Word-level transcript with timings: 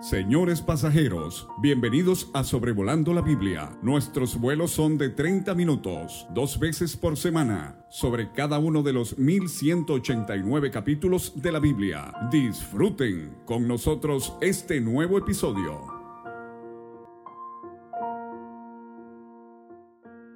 Señores 0.00 0.60
pasajeros, 0.60 1.48
bienvenidos 1.62 2.28
a 2.34 2.44
Sobrevolando 2.44 3.14
la 3.14 3.22
Biblia. 3.22 3.78
Nuestros 3.80 4.38
vuelos 4.38 4.70
son 4.72 4.98
de 4.98 5.08
30 5.08 5.54
minutos, 5.54 6.26
dos 6.34 6.58
veces 6.58 6.98
por 6.98 7.16
semana, 7.16 7.86
sobre 7.88 8.30
cada 8.32 8.58
uno 8.58 8.82
de 8.82 8.92
los 8.92 9.16
1189 9.16 10.70
capítulos 10.70 11.40
de 11.40 11.50
la 11.50 11.60
Biblia. 11.60 12.12
Disfruten 12.30 13.38
con 13.46 13.66
nosotros 13.66 14.34
este 14.42 14.82
nuevo 14.82 15.16
episodio. 15.16 15.80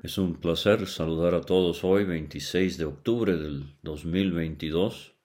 Es 0.02 0.16
un 0.16 0.36
placer 0.36 0.86
saludar 0.86 1.34
a 1.34 1.42
todos 1.42 1.84
hoy, 1.84 2.04
26 2.04 2.78
de 2.78 2.86
octubre 2.86 3.36
del 3.36 3.76
2022, 3.82 5.16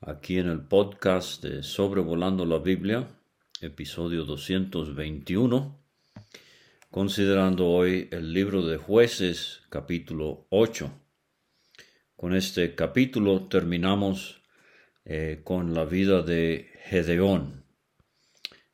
aquí 0.00 0.38
en 0.38 0.48
el 0.48 0.62
podcast 0.62 1.44
de 1.44 1.62
Sobrevolando 1.62 2.44
la 2.44 2.58
Biblia 2.58 3.19
episodio 3.62 4.24
221, 4.24 5.78
considerando 6.90 7.66
hoy 7.66 8.08
el 8.10 8.32
libro 8.32 8.66
de 8.66 8.78
jueces 8.78 9.60
capítulo 9.68 10.46
8. 10.48 10.90
Con 12.16 12.34
este 12.34 12.74
capítulo 12.74 13.48
terminamos 13.48 14.42
eh, 15.04 15.42
con 15.44 15.74
la 15.74 15.84
vida 15.84 16.22
de 16.22 16.70
Gedeón, 16.84 17.66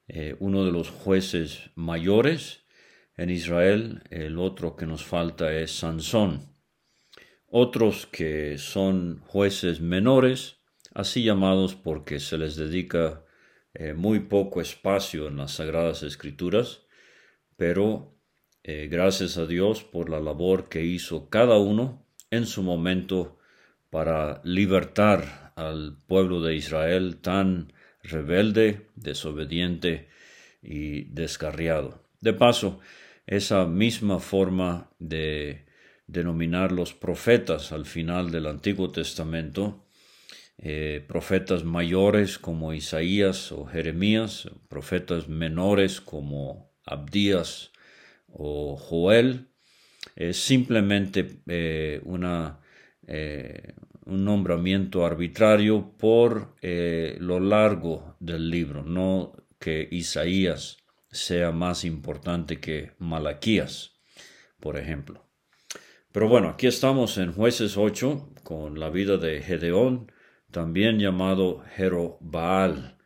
eh, 0.06 0.36
uno 0.38 0.64
de 0.64 0.70
los 0.70 0.91
jueces 0.91 1.70
mayores 1.74 2.64
en 3.16 3.30
Israel, 3.30 4.05
el 4.10 4.38
otro 4.38 4.77
que 4.77 4.86
nos 4.86 5.05
falta 5.05 5.52
es 5.52 5.72
Sansón. 5.72 6.55
Otros 7.48 8.06
que 8.06 8.56
son 8.58 9.18
jueces 9.27 9.80
menores, 9.80 10.58
así 10.94 11.24
llamados 11.24 11.74
porque 11.74 12.20
se 12.20 12.38
les 12.38 12.55
dedica 12.55 13.25
eh, 13.78 13.92
muy 13.92 14.20
poco 14.20 14.62
espacio 14.62 15.28
en 15.28 15.36
las 15.36 15.52
Sagradas 15.52 16.02
Escrituras, 16.02 16.86
pero 17.58 18.16
eh, 18.64 18.88
gracias 18.91 19.36
a 19.36 19.44
Dios 19.44 19.84
por 19.84 20.08
la 20.08 20.18
labor 20.18 20.70
que 20.70 20.83
hizo 20.83 21.28
cada 21.28 21.58
uno 21.58 22.06
en 22.30 22.46
su 22.46 22.62
momento 22.62 23.38
para 23.91 24.41
libertar 24.44 25.52
al 25.56 25.98
pueblo 26.06 26.41
de 26.41 26.55
Israel 26.55 27.18
tan 27.18 27.74
rebelde, 28.02 28.86
desobediente 28.94 30.08
y 30.62 31.05
descarriado. 31.11 32.02
De 32.22 32.33
paso, 32.33 32.80
esa 33.27 33.66
misma 33.66 34.20
forma 34.20 34.90
de 34.98 35.66
denominar 36.06 36.72
los 36.72 36.94
profetas 36.94 37.72
al 37.72 37.84
final 37.84 38.30
del 38.30 38.46
Antiguo 38.46 38.90
Testamento 38.90 39.86
eh, 40.58 41.04
profetas 41.06 41.64
mayores 41.64 42.38
como 42.38 42.72
Isaías 42.72 43.52
o 43.52 43.66
Jeremías, 43.66 44.48
profetas 44.68 45.28
menores 45.28 46.00
como 46.00 46.72
Abdías 46.86 47.72
o 48.28 48.77
Joel, 48.77 49.48
es 50.14 50.38
simplemente 50.38 51.42
eh, 51.46 52.00
una, 52.04 52.60
eh, 53.06 53.74
un 54.06 54.24
nombramiento 54.24 55.04
arbitrario 55.04 55.92
por 55.98 56.56
lo 56.62 57.40
largo 57.40 58.16
del 58.20 58.48
libro, 58.50 58.82
no 58.82 59.34
que 59.58 59.86
Isaías 59.90 60.78
sea 61.10 61.50
más 61.52 61.84
importante 61.84 62.60
que 62.60 62.92
Malaquías, 62.98 64.00
por 64.60 64.78
ejemplo. 64.78 65.27
Pero 66.12 66.28
bueno, 66.28 66.48
aquí 66.48 66.66
estamos 66.66 67.18
en 67.18 67.32
jueces 67.32 67.77
8 67.77 68.32
con 68.42 68.80
la 68.80 68.88
vida 68.88 69.18
de 69.18 69.42
Gedeón, 69.42 70.10
también 70.50 70.98
llamado 70.98 71.64
Jerobaal, 71.75 72.97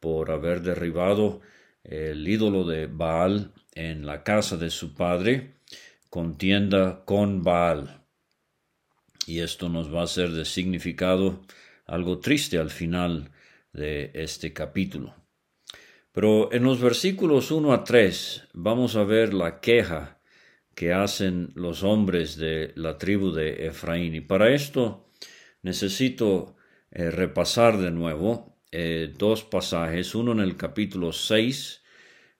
por 0.00 0.30
haber 0.30 0.62
derribado 0.62 1.40
el 1.84 2.26
ídolo 2.26 2.64
de 2.64 2.86
Baal 2.86 3.52
en 3.74 4.06
la 4.06 4.22
casa 4.24 4.56
de 4.56 4.70
su 4.70 4.94
padre, 4.94 5.54
contienda 6.10 7.04
con 7.04 7.42
Baal. 7.42 8.02
Y 9.26 9.40
esto 9.40 9.68
nos 9.68 9.94
va 9.94 10.02
a 10.02 10.08
ser 10.08 10.30
de 10.30 10.44
significado 10.44 11.42
algo 11.86 12.18
triste 12.18 12.58
al 12.58 12.70
final 12.70 13.30
de 13.72 14.10
este 14.14 14.52
capítulo. 14.52 15.14
Pero 16.12 16.52
en 16.52 16.64
los 16.64 16.80
versículos 16.80 17.50
1 17.50 17.72
a 17.72 17.84
3 17.84 18.48
vamos 18.52 18.96
a 18.96 19.04
ver 19.04 19.32
la 19.32 19.60
queja 19.60 20.20
que 20.74 20.92
hacen 20.92 21.52
los 21.54 21.82
hombres 21.82 22.36
de 22.36 22.72
la 22.76 22.98
tribu 22.98 23.32
de 23.32 23.66
Efraín. 23.66 24.14
Y 24.14 24.20
para 24.20 24.54
esto 24.54 25.08
necesito 25.62 26.56
eh, 26.92 27.10
repasar 27.10 27.78
de 27.78 27.90
nuevo 27.90 28.58
eh, 28.70 29.12
dos 29.18 29.44
pasajes, 29.44 30.14
uno 30.14 30.32
en 30.32 30.40
el 30.40 30.56
capítulo 30.56 31.12
6, 31.12 31.82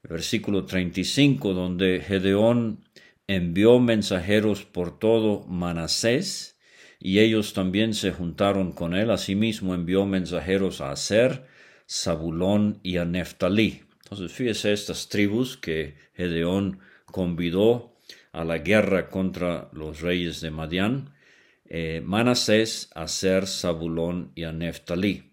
versículo 0.02 0.64
35, 0.66 1.54
donde 1.54 2.00
Gedeón 2.00 2.84
envió 3.26 3.78
mensajeros 3.80 4.64
por 4.64 4.98
todo 4.98 5.46
Manasés, 5.46 6.58
y 6.98 7.18
ellos 7.18 7.52
también 7.52 7.94
se 7.94 8.12
juntaron 8.12 8.72
con 8.72 8.94
él. 8.94 9.10
Asimismo 9.10 9.74
envió 9.74 10.06
mensajeros 10.06 10.80
a 10.80 10.92
Aser, 10.92 11.46
Zabulón 11.90 12.78
y 12.82 12.98
a 12.98 13.04
Neftalí. 13.04 13.82
Entonces, 14.04 14.32
fíjese 14.32 14.72
estas 14.72 15.08
tribus 15.08 15.56
que 15.56 15.96
Gedeón 16.14 16.78
convidó 17.06 17.96
a 18.32 18.44
la 18.44 18.58
guerra 18.58 19.08
contra 19.08 19.68
los 19.72 20.00
reyes 20.00 20.40
de 20.40 20.50
Madián 20.50 21.11
eh, 21.74 22.02
Manasés, 22.04 22.90
Aser, 22.94 23.46
Zabulón 23.46 24.30
y 24.34 24.44
a 24.44 24.52
Neftalí. 24.52 25.32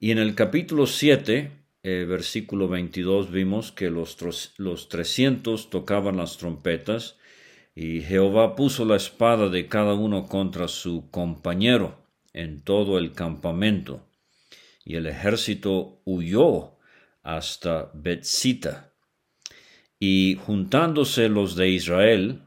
Y 0.00 0.10
en 0.10 0.16
el 0.16 0.34
capítulo 0.34 0.86
7, 0.86 1.50
eh, 1.82 2.06
versículo 2.08 2.68
22, 2.68 3.30
vimos 3.30 3.70
que 3.70 3.90
los, 3.90 4.16
los 4.56 4.88
300 4.88 5.68
tocaban 5.68 6.16
las 6.16 6.38
trompetas 6.38 7.18
y 7.74 8.00
Jehová 8.00 8.56
puso 8.56 8.86
la 8.86 8.96
espada 8.96 9.50
de 9.50 9.68
cada 9.68 9.92
uno 9.92 10.24
contra 10.26 10.68
su 10.68 11.10
compañero 11.10 12.02
en 12.32 12.62
todo 12.62 12.96
el 12.96 13.12
campamento. 13.12 14.08
Y 14.86 14.96
el 14.96 15.06
ejército 15.06 16.00
huyó 16.06 16.78
hasta 17.22 17.90
Betzita. 17.92 18.94
Y 20.00 20.38
juntándose 20.46 21.28
los 21.28 21.56
de 21.56 21.68
Israel, 21.68 22.40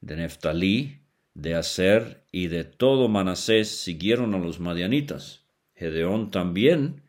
de 0.00 0.16
Neftalí, 0.16 1.02
de 1.34 1.54
Aser 1.54 2.21
y 2.32 2.48
de 2.48 2.64
todo 2.64 3.08
Manasés 3.08 3.68
siguieron 3.68 4.34
a 4.34 4.38
los 4.38 4.58
madianitas. 4.58 5.44
Gedeón 5.74 6.30
también 6.30 7.02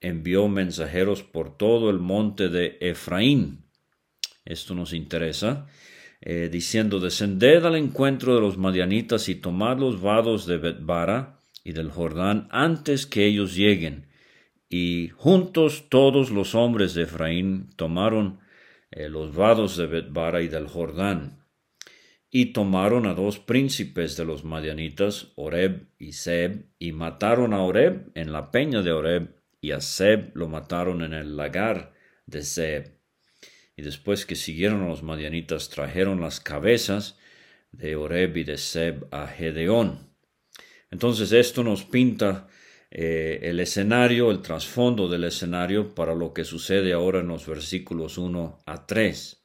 envió 0.00 0.48
mensajeros 0.48 1.22
por 1.22 1.56
todo 1.58 1.90
el 1.90 1.98
monte 1.98 2.48
de 2.48 2.78
Efraín. 2.80 3.66
Esto 4.46 4.74
nos 4.74 4.94
interesa. 4.94 5.66
Eh, 6.22 6.48
diciendo, 6.50 7.00
descended 7.00 7.64
al 7.64 7.76
encuentro 7.76 8.34
de 8.34 8.40
los 8.40 8.56
madianitas 8.56 9.28
y 9.28 9.34
tomad 9.34 9.78
los 9.78 10.00
vados 10.00 10.46
de 10.46 10.56
Betbara 10.56 11.40
y 11.64 11.72
del 11.72 11.90
Jordán 11.90 12.48
antes 12.50 13.06
que 13.06 13.26
ellos 13.26 13.54
lleguen. 13.54 14.06
Y 14.70 15.10
juntos 15.14 15.86
todos 15.90 16.30
los 16.30 16.54
hombres 16.54 16.94
de 16.94 17.02
Efraín 17.02 17.70
tomaron 17.76 18.40
eh, 18.90 19.10
los 19.10 19.34
vados 19.34 19.76
de 19.76 19.86
Betbara 19.86 20.40
y 20.42 20.48
del 20.48 20.66
Jordán 20.66 21.41
y 22.34 22.46
tomaron 22.46 23.06
a 23.06 23.12
dos 23.12 23.38
príncipes 23.38 24.16
de 24.16 24.24
los 24.24 24.42
madianitas, 24.42 25.28
Oreb 25.36 25.86
y 25.98 26.12
Seb, 26.12 26.64
y 26.78 26.92
mataron 26.92 27.52
a 27.52 27.62
Oreb 27.62 28.10
en 28.14 28.32
la 28.32 28.50
peña 28.50 28.80
de 28.80 28.90
Oreb, 28.90 29.36
y 29.60 29.72
a 29.72 29.82
Seb 29.82 30.34
lo 30.34 30.48
mataron 30.48 31.02
en 31.02 31.12
el 31.12 31.36
lagar 31.36 31.92
de 32.24 32.42
Seb. 32.42 32.98
Y 33.76 33.82
después 33.82 34.24
que 34.24 34.34
siguieron 34.34 34.82
a 34.82 34.88
los 34.88 35.02
madianitas, 35.02 35.68
trajeron 35.68 36.22
las 36.22 36.40
cabezas 36.40 37.18
de 37.70 37.96
Oreb 37.96 38.34
y 38.38 38.44
de 38.44 38.56
Seb 38.56 39.06
a 39.10 39.26
Gedeón. 39.26 40.10
Entonces 40.90 41.32
esto 41.32 41.62
nos 41.62 41.84
pinta 41.84 42.48
eh, 42.90 43.40
el 43.42 43.60
escenario, 43.60 44.30
el 44.30 44.40
trasfondo 44.40 45.06
del 45.06 45.24
escenario 45.24 45.94
para 45.94 46.14
lo 46.14 46.32
que 46.32 46.44
sucede 46.44 46.94
ahora 46.94 47.20
en 47.20 47.28
los 47.28 47.46
versículos 47.46 48.16
1 48.16 48.62
a 48.64 48.86
3. 48.86 49.41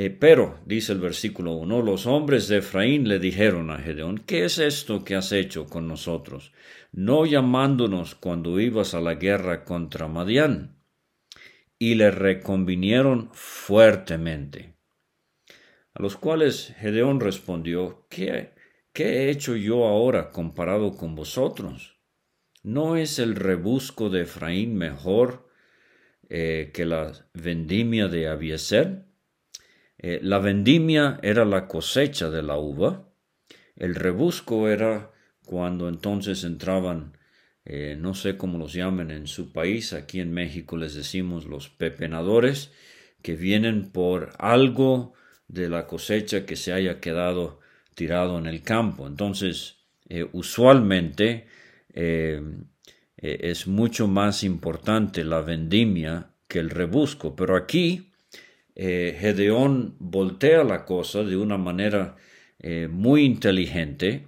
Eh, 0.00 0.10
pero, 0.10 0.60
dice 0.64 0.92
el 0.92 1.00
versículo 1.00 1.54
1, 1.54 1.82
los 1.82 2.06
hombres 2.06 2.46
de 2.46 2.58
Efraín 2.58 3.08
le 3.08 3.18
dijeron 3.18 3.68
a 3.72 3.78
Gedeón, 3.78 4.18
¿qué 4.18 4.44
es 4.44 4.58
esto 4.58 5.02
que 5.02 5.16
has 5.16 5.32
hecho 5.32 5.66
con 5.66 5.88
nosotros? 5.88 6.52
No 6.92 7.26
llamándonos 7.26 8.14
cuando 8.14 8.60
ibas 8.60 8.94
a 8.94 9.00
la 9.00 9.16
guerra 9.16 9.64
contra 9.64 10.06
Madián. 10.06 10.76
Y 11.80 11.96
le 11.96 12.12
reconvinieron 12.12 13.30
fuertemente. 13.32 14.76
A 15.94 16.00
los 16.00 16.16
cuales 16.16 16.76
Gedeón 16.78 17.18
respondió, 17.18 18.06
¿qué, 18.08 18.52
qué 18.92 19.04
he 19.04 19.30
hecho 19.30 19.56
yo 19.56 19.84
ahora 19.84 20.30
comparado 20.30 20.96
con 20.96 21.16
vosotros? 21.16 21.98
¿No 22.62 22.94
es 22.94 23.18
el 23.18 23.34
rebusco 23.34 24.10
de 24.10 24.22
Efraín 24.22 24.76
mejor 24.76 25.50
eh, 26.28 26.70
que 26.72 26.84
la 26.84 27.10
vendimia 27.34 28.06
de 28.06 28.28
Abieser? 28.28 29.07
Eh, 29.98 30.20
la 30.22 30.38
vendimia 30.38 31.18
era 31.22 31.44
la 31.44 31.66
cosecha 31.66 32.30
de 32.30 32.42
la 32.42 32.56
uva, 32.56 33.08
el 33.76 33.96
rebusco 33.96 34.68
era 34.68 35.10
cuando 35.44 35.88
entonces 35.88 36.44
entraban 36.44 37.16
eh, 37.64 37.96
no 37.98 38.14
sé 38.14 38.36
cómo 38.36 38.58
los 38.58 38.72
llamen 38.72 39.10
en 39.10 39.26
su 39.26 39.52
país, 39.52 39.92
aquí 39.92 40.20
en 40.20 40.32
México 40.32 40.76
les 40.76 40.94
decimos 40.94 41.46
los 41.46 41.68
pepenadores, 41.68 42.72
que 43.22 43.34
vienen 43.34 43.90
por 43.90 44.32
algo 44.38 45.14
de 45.48 45.68
la 45.68 45.86
cosecha 45.86 46.46
que 46.46 46.56
se 46.56 46.72
haya 46.72 47.00
quedado 47.00 47.60
tirado 47.94 48.38
en 48.38 48.46
el 48.46 48.62
campo. 48.62 49.06
Entonces, 49.06 49.78
eh, 50.08 50.26
usualmente 50.32 51.46
es 53.16 53.66
mucho 53.66 54.06
más 54.06 54.44
importante 54.44 55.24
la 55.24 55.40
vendimia 55.40 56.30
que 56.46 56.60
el 56.60 56.70
rebusco, 56.70 57.34
pero 57.34 57.56
aquí 57.56 58.07
Gedeón 58.78 59.96
voltea 59.98 60.62
la 60.62 60.84
cosa 60.84 61.24
de 61.24 61.36
una 61.36 61.58
manera 61.58 62.16
muy 62.90 63.24
inteligente 63.24 64.26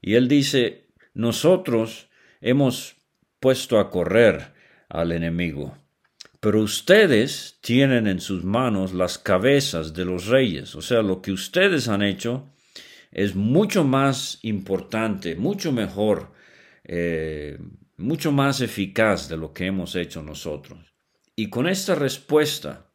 y 0.00 0.14
él 0.14 0.28
dice, 0.28 0.86
nosotros 1.14 2.08
hemos 2.40 2.96
puesto 3.40 3.80
a 3.80 3.90
correr 3.90 4.54
al 4.88 5.10
enemigo, 5.10 5.76
pero 6.40 6.62
ustedes 6.62 7.58
tienen 7.60 8.06
en 8.06 8.20
sus 8.20 8.44
manos 8.44 8.94
las 8.94 9.18
cabezas 9.18 9.94
de 9.94 10.04
los 10.04 10.26
reyes, 10.26 10.74
o 10.76 10.82
sea, 10.82 11.02
lo 11.02 11.20
que 11.20 11.32
ustedes 11.32 11.88
han 11.88 12.02
hecho 12.02 12.52
es 13.10 13.34
mucho 13.34 13.84
más 13.84 14.38
importante, 14.42 15.34
mucho 15.34 15.72
mejor, 15.72 16.32
eh, 16.84 17.58
mucho 17.96 18.32
más 18.32 18.60
eficaz 18.60 19.28
de 19.28 19.36
lo 19.36 19.52
que 19.52 19.66
hemos 19.66 19.96
hecho 19.96 20.22
nosotros. 20.22 20.78
Y 21.34 21.48
con 21.48 21.66
esta 21.68 21.94
respuesta, 21.94 22.87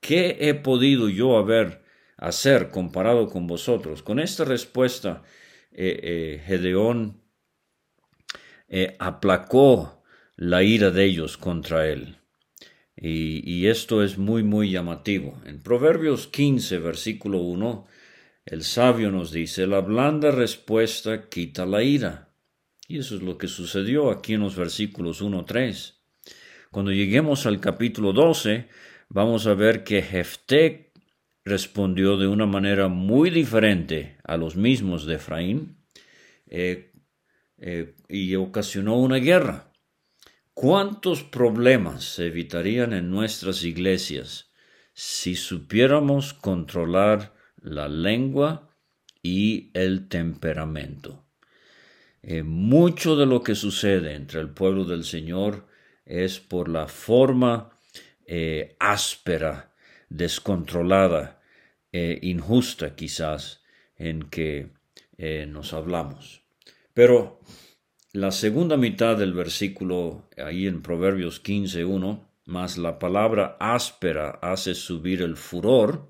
¿qué 0.00 0.36
he 0.40 0.54
podido 0.54 1.08
yo 1.08 1.36
haber 1.36 1.82
hacer 2.16 2.70
comparado 2.70 3.28
con 3.28 3.46
vosotros? 3.46 4.02
Con 4.02 4.18
esta 4.18 4.44
respuesta, 4.44 5.22
eh, 5.72 6.00
eh, 6.02 6.42
Gedeón 6.46 7.22
eh, 8.68 8.96
aplacó 8.98 10.02
la 10.36 10.62
ira 10.62 10.90
de 10.90 11.04
ellos 11.04 11.36
contra 11.36 11.88
él. 11.88 12.16
Y, 13.02 13.66
esto 13.66 14.02
es 14.04 14.18
muy, 14.18 14.42
muy 14.42 14.70
llamativo. 14.70 15.40
En 15.46 15.62
Proverbios 15.62 16.26
15, 16.26 16.78
versículo 16.80 17.38
1, 17.38 17.86
el 18.44 18.62
sabio 18.62 19.10
nos 19.10 19.32
dice, 19.32 19.66
la 19.66 19.80
blanda 19.80 20.30
respuesta 20.30 21.30
quita 21.30 21.64
la 21.64 21.82
ira. 21.82 22.34
Y 22.88 22.98
eso 22.98 23.16
es 23.16 23.22
lo 23.22 23.38
que 23.38 23.48
sucedió 23.48 24.10
aquí 24.10 24.34
en 24.34 24.40
los 24.40 24.54
versículos 24.54 25.22
1, 25.22 25.46
3. 25.46 25.98
Cuando 26.70 26.92
lleguemos 26.92 27.46
al 27.46 27.58
capítulo 27.58 28.12
12, 28.12 28.68
vamos 29.10 29.46
a 29.46 29.54
ver 29.54 29.84
que 29.84 30.02
Jefté 30.02 30.92
respondió 31.44 32.16
de 32.16 32.28
una 32.28 32.46
manera 32.46 32.88
muy 32.88 33.28
diferente 33.28 34.16
a 34.24 34.36
los 34.36 34.56
mismos 34.56 35.04
de 35.04 35.16
Efraín 35.16 35.76
eh, 36.46 36.92
eh, 37.58 37.94
y 38.08 38.36
ocasionó 38.36 38.98
una 38.98 39.16
guerra. 39.16 39.72
¿Cuántos 40.54 41.24
problemas 41.24 42.04
se 42.04 42.26
evitarían 42.26 42.92
en 42.92 43.10
nuestras 43.10 43.64
iglesias 43.64 44.50
si 44.94 45.34
supiéramos 45.34 46.32
controlar 46.34 47.34
la 47.60 47.88
lengua 47.88 48.70
y 49.22 49.70
el 49.74 50.08
temperamento? 50.08 51.24
Eh, 52.22 52.42
mucho 52.42 53.16
de 53.16 53.26
lo 53.26 53.42
que 53.42 53.54
sucede 53.54 54.14
entre 54.14 54.40
el 54.40 54.50
pueblo 54.50 54.84
del 54.84 55.04
Señor 55.04 55.66
es 56.04 56.38
por 56.38 56.68
la 56.68 56.86
forma 56.86 57.79
áspera 58.78 59.74
descontrolada, 60.08 61.40
e 61.92 62.18
injusta 62.22 62.94
quizás 62.94 63.62
en 63.96 64.22
que 64.30 64.70
eh, 65.18 65.46
nos 65.46 65.72
hablamos. 65.72 66.42
Pero 66.94 67.40
la 68.12 68.30
segunda 68.30 68.76
mitad 68.76 69.16
del 69.16 69.34
versículo, 69.34 70.28
ahí 70.36 70.66
en 70.66 70.82
Proverbios 70.82 71.42
15.1, 71.42 72.26
más 72.46 72.78
la 72.78 72.98
palabra 72.98 73.56
áspera 73.60 74.38
hace 74.42 74.74
subir 74.74 75.22
el 75.22 75.36
furor, 75.36 76.08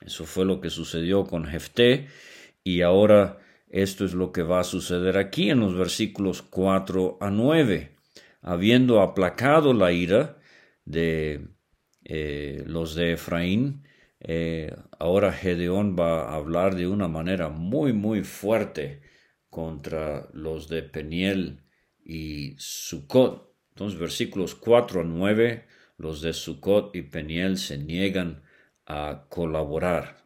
eso 0.00 0.24
fue 0.24 0.44
lo 0.44 0.60
que 0.60 0.70
sucedió 0.70 1.24
con 1.24 1.44
Jefté, 1.44 2.08
y 2.64 2.82
ahora 2.82 3.38
esto 3.68 4.04
es 4.04 4.14
lo 4.14 4.32
que 4.32 4.42
va 4.42 4.60
a 4.60 4.64
suceder 4.64 5.18
aquí 5.18 5.50
en 5.50 5.60
los 5.60 5.76
versículos 5.76 6.42
4 6.42 7.18
a 7.20 7.30
9. 7.30 7.96
Habiendo 8.42 9.00
aplacado 9.00 9.72
la 9.72 9.92
ira 9.92 10.38
de 10.84 11.48
eh, 12.04 12.62
los 12.66 12.94
de 12.94 13.12
Efraín, 13.12 13.84
eh, 14.20 14.74
ahora 14.98 15.32
Gedeón 15.32 15.96
va 15.98 16.30
a 16.30 16.36
hablar 16.36 16.76
de 16.76 16.86
una 16.86 17.08
manera 17.08 17.48
muy, 17.48 17.92
muy 17.92 18.22
fuerte 18.22 19.02
contra 19.50 20.28
los 20.32 20.68
de 20.68 20.82
Peniel 20.82 21.64
y 22.04 22.54
Sucot. 22.58 23.54
Entonces, 23.70 23.98
versículos 23.98 24.54
4 24.54 25.00
a 25.00 25.04
9, 25.04 25.66
los 25.98 26.20
de 26.20 26.32
Sucot 26.32 26.94
y 26.94 27.02
Peniel 27.02 27.58
se 27.58 27.78
niegan 27.78 28.42
a 28.86 29.26
colaborar. 29.28 30.22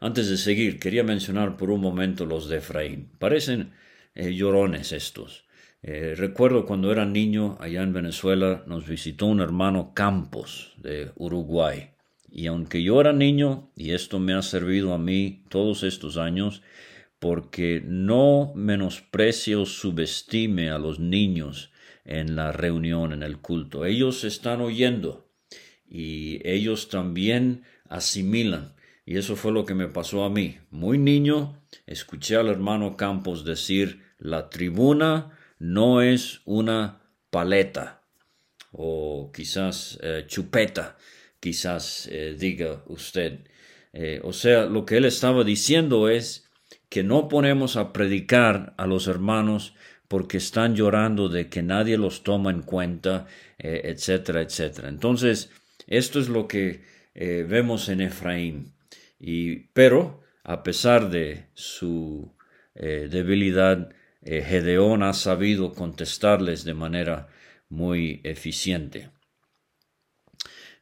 Antes 0.00 0.28
de 0.28 0.36
seguir, 0.36 0.78
quería 0.78 1.02
mencionar 1.02 1.56
por 1.56 1.70
un 1.70 1.80
momento 1.80 2.26
los 2.26 2.48
de 2.48 2.58
Efraín. 2.58 3.10
Parecen 3.18 3.72
eh, 4.14 4.34
llorones 4.34 4.92
estos. 4.92 5.46
Eh, 5.86 6.14
recuerdo 6.16 6.64
cuando 6.64 6.90
era 6.90 7.04
niño, 7.04 7.58
allá 7.60 7.82
en 7.82 7.92
Venezuela, 7.92 8.64
nos 8.66 8.86
visitó 8.86 9.26
un 9.26 9.40
hermano 9.42 9.92
Campos 9.92 10.72
de 10.78 11.12
Uruguay. 11.16 11.90
Y 12.30 12.46
aunque 12.46 12.82
yo 12.82 13.02
era 13.02 13.12
niño, 13.12 13.70
y 13.76 13.90
esto 13.90 14.18
me 14.18 14.32
ha 14.32 14.40
servido 14.40 14.94
a 14.94 14.98
mí 14.98 15.44
todos 15.50 15.82
estos 15.82 16.16
años, 16.16 16.62
porque 17.18 17.82
no 17.84 18.52
menosprecie 18.54 19.56
o 19.56 19.66
subestime 19.66 20.70
a 20.70 20.78
los 20.78 21.00
niños 21.00 21.70
en 22.06 22.34
la 22.34 22.50
reunión, 22.50 23.12
en 23.12 23.22
el 23.22 23.36
culto. 23.36 23.84
Ellos 23.84 24.24
están 24.24 24.62
oyendo 24.62 25.28
y 25.86 26.40
ellos 26.48 26.88
también 26.88 27.64
asimilan. 27.90 28.74
Y 29.04 29.18
eso 29.18 29.36
fue 29.36 29.52
lo 29.52 29.66
que 29.66 29.74
me 29.74 29.88
pasó 29.88 30.24
a 30.24 30.30
mí. 30.30 30.56
Muy 30.70 30.96
niño, 30.96 31.60
escuché 31.86 32.36
al 32.36 32.48
hermano 32.48 32.96
Campos 32.96 33.44
decir, 33.44 34.00
la 34.18 34.48
tribuna 34.48 35.38
no 35.58 36.02
es 36.02 36.40
una 36.44 37.00
paleta 37.30 38.04
o 38.76 39.30
quizás 39.32 39.98
eh, 40.02 40.24
chupeta, 40.26 40.96
quizás 41.40 42.08
eh, 42.10 42.36
diga 42.38 42.82
usted. 42.86 43.40
Eh, 43.92 44.20
o 44.24 44.32
sea, 44.32 44.66
lo 44.66 44.84
que 44.84 44.96
él 44.96 45.04
estaba 45.04 45.44
diciendo 45.44 46.08
es 46.08 46.50
que 46.88 47.04
no 47.04 47.28
ponemos 47.28 47.76
a 47.76 47.92
predicar 47.92 48.74
a 48.76 48.86
los 48.86 49.06
hermanos 49.06 49.74
porque 50.08 50.38
están 50.38 50.74
llorando 50.74 51.28
de 51.28 51.48
que 51.48 51.62
nadie 51.62 51.96
los 51.96 52.24
toma 52.24 52.50
en 52.50 52.62
cuenta, 52.62 53.26
etcétera, 53.58 54.42
etcétera. 54.42 54.88
Entonces, 54.88 55.50
esto 55.86 56.20
es 56.20 56.28
lo 56.28 56.46
que 56.46 56.84
vemos 57.14 57.88
en 57.88 58.00
Efraín. 58.00 58.74
Y, 59.18 59.70
pero, 59.72 60.20
a 60.44 60.62
pesar 60.62 61.10
de 61.10 61.46
su 61.54 62.36
debilidad, 62.74 63.90
eh, 64.24 64.42
Gedeón 64.42 65.02
ha 65.02 65.12
sabido 65.12 65.72
contestarles 65.72 66.64
de 66.64 66.74
manera 66.74 67.28
muy 67.68 68.20
eficiente. 68.24 69.10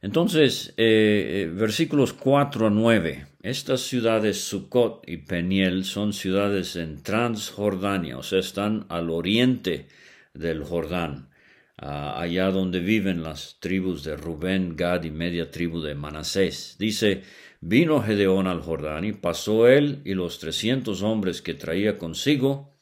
Entonces, 0.01 0.73
eh, 0.75 1.43
eh, 1.43 1.51
versículos 1.53 2.13
4 2.13 2.67
a 2.67 2.69
9. 2.69 3.27
Estas 3.41 3.81
ciudades 3.81 4.41
Sucot 4.41 5.03
y 5.07 5.17
Peniel 5.17 5.85
son 5.85 6.13
ciudades 6.13 6.75
en 6.75 7.03
Transjordania, 7.03 8.17
o 8.17 8.23
sea, 8.23 8.39
están 8.39 8.85
al 8.89 9.09
oriente 9.09 9.87
del 10.33 10.63
Jordán, 10.63 11.29
ah, 11.77 12.19
allá 12.19 12.51
donde 12.51 12.79
viven 12.79 13.23
las 13.23 13.59
tribus 13.61 14.03
de 14.03 14.17
Rubén, 14.17 14.75
Gad 14.75 15.03
y 15.03 15.11
media 15.11 15.51
tribu 15.51 15.81
de 15.81 15.95
Manasés. 15.95 16.75
Dice, 16.79 17.23
vino 17.61 18.01
Gedeón 18.01 18.47
al 18.47 18.59
Jordán 18.59 19.05
y 19.05 19.13
pasó 19.13 19.69
él 19.69 20.01
y 20.03 20.15
los 20.15 20.39
trescientos 20.39 21.01
hombres 21.01 21.41
que 21.41 21.53
traía 21.53 21.97
consigo 21.97 22.72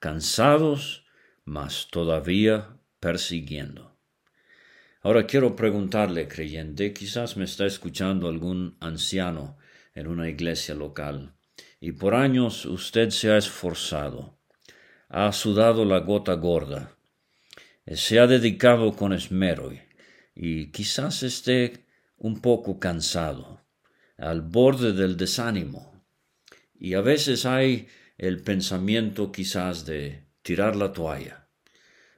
cansados, 0.00 1.04
mas 1.44 1.88
todavía 1.90 2.78
persiguiendo. 3.00 3.98
Ahora 5.02 5.26
quiero 5.26 5.56
preguntarle, 5.56 6.28
creyente, 6.28 6.92
quizás 6.92 7.36
me 7.36 7.44
está 7.44 7.66
escuchando 7.66 8.28
algún 8.28 8.76
anciano 8.80 9.56
en 9.94 10.06
una 10.06 10.28
iglesia 10.28 10.74
local, 10.74 11.34
y 11.80 11.92
por 11.92 12.14
años 12.14 12.66
usted 12.66 13.10
se 13.10 13.30
ha 13.30 13.36
esforzado, 13.36 14.38
ha 15.08 15.32
sudado 15.32 15.84
la 15.84 16.00
gota 16.00 16.34
gorda, 16.34 16.96
se 17.86 18.18
ha 18.18 18.26
dedicado 18.26 18.94
con 18.94 19.12
esmero 19.12 19.72
y 20.34 20.70
quizás 20.70 21.22
esté 21.22 21.86
un 22.16 22.40
poco 22.40 22.78
cansado, 22.78 23.62
al 24.16 24.42
borde 24.42 24.92
del 24.92 25.16
desánimo. 25.16 26.04
Y 26.74 26.94
a 26.94 27.00
veces 27.00 27.46
hay 27.46 27.88
el 28.18 28.42
pensamiento 28.42 29.30
quizás 29.30 29.86
de 29.86 30.24
tirar 30.42 30.74
la 30.74 30.92
toalla. 30.92 31.48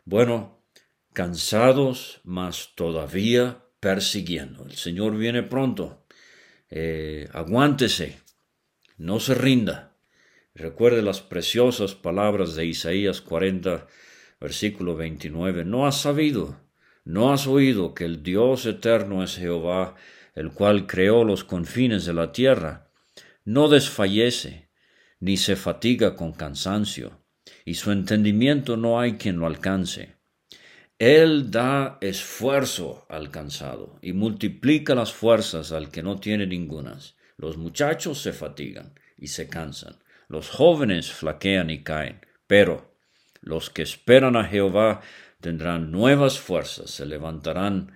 Bueno, 0.04 0.64
cansados, 1.12 2.20
mas 2.24 2.72
todavía 2.74 3.64
persiguiendo. 3.80 4.64
El 4.64 4.76
Señor 4.76 5.16
viene 5.16 5.42
pronto. 5.42 6.06
Eh, 6.70 7.28
aguántese, 7.32 8.18
no 8.96 9.20
se 9.20 9.34
rinda. 9.34 9.96
Recuerde 10.54 11.02
las 11.02 11.20
preciosas 11.20 11.94
palabras 11.94 12.54
de 12.54 12.66
Isaías 12.66 13.20
40, 13.20 13.86
versículo 14.40 14.96
29. 14.96 15.64
No 15.64 15.86
has 15.86 16.00
sabido, 16.00 16.60
no 17.04 17.32
has 17.32 17.46
oído 17.46 17.94
que 17.94 18.04
el 18.04 18.22
Dios 18.22 18.64
eterno 18.66 19.22
es 19.22 19.36
Jehová, 19.36 19.96
el 20.34 20.52
cual 20.52 20.86
creó 20.86 21.24
los 21.24 21.44
confines 21.44 22.04
de 22.06 22.14
la 22.14 22.32
tierra. 22.32 22.90
No 23.44 23.68
desfallece, 23.68 24.69
ni 25.20 25.36
se 25.36 25.54
fatiga 25.56 26.16
con 26.16 26.32
cansancio, 26.32 27.20
y 27.64 27.74
su 27.74 27.92
entendimiento 27.92 28.76
no 28.76 28.98
hay 28.98 29.12
quien 29.12 29.38
lo 29.38 29.46
alcance. 29.46 30.16
Él 30.98 31.50
da 31.50 31.98
esfuerzo 32.00 33.06
al 33.08 33.30
cansado 33.30 33.98
y 34.02 34.12
multiplica 34.12 34.94
las 34.94 35.12
fuerzas 35.12 35.72
al 35.72 35.90
que 35.90 36.02
no 36.02 36.18
tiene 36.20 36.46
ningunas. 36.46 37.16
Los 37.38 37.56
muchachos 37.56 38.20
se 38.20 38.32
fatigan 38.32 38.92
y 39.16 39.28
se 39.28 39.48
cansan, 39.48 39.96
los 40.28 40.50
jóvenes 40.50 41.10
flaquean 41.10 41.70
y 41.70 41.82
caen, 41.82 42.20
pero 42.46 42.94
los 43.40 43.70
que 43.70 43.82
esperan 43.82 44.36
a 44.36 44.44
Jehová 44.44 45.00
tendrán 45.40 45.90
nuevas 45.90 46.38
fuerzas, 46.38 46.90
se 46.90 47.06
levantarán, 47.06 47.92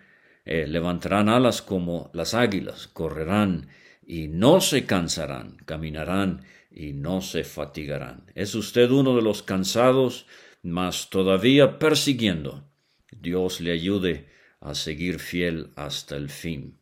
eh, 0.46 0.66
levantarán 0.66 1.28
alas 1.28 1.60
como 1.60 2.10
las 2.14 2.32
águilas, 2.32 2.88
correrán 2.88 3.68
y 4.06 4.28
no 4.28 4.60
se 4.60 4.86
cansarán, 4.86 5.58
caminarán 5.66 6.42
y 6.74 6.92
no 6.92 7.20
se 7.20 7.44
fatigarán. 7.44 8.24
¿Es 8.34 8.54
usted 8.54 8.90
uno 8.90 9.14
de 9.14 9.22
los 9.22 9.42
cansados, 9.42 10.26
mas 10.62 11.08
todavía 11.08 11.78
persiguiendo? 11.78 12.64
Dios 13.12 13.60
le 13.60 13.70
ayude 13.70 14.28
a 14.60 14.74
seguir 14.74 15.20
fiel 15.20 15.70
hasta 15.76 16.16
el 16.16 16.28
fin. 16.30 16.78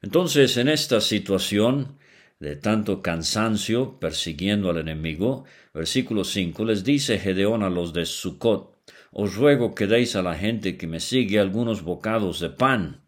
Entonces, 0.00 0.56
en 0.58 0.68
esta 0.68 1.00
situación 1.00 1.98
de 2.38 2.56
tanto 2.56 3.02
cansancio 3.02 3.98
persiguiendo 3.98 4.70
al 4.70 4.78
enemigo, 4.78 5.44
versículo 5.72 6.24
5 6.24 6.64
les 6.66 6.84
dice 6.84 7.18
Gedeón 7.18 7.62
a 7.62 7.70
los 7.70 7.92
de 7.92 8.04
Sucot, 8.04 8.76
os 9.10 9.34
ruego 9.34 9.74
que 9.74 9.86
deis 9.86 10.14
a 10.14 10.22
la 10.22 10.34
gente 10.34 10.76
que 10.76 10.86
me 10.86 11.00
sigue 11.00 11.38
algunos 11.40 11.82
bocados 11.82 12.40
de 12.40 12.50
pan, 12.50 13.03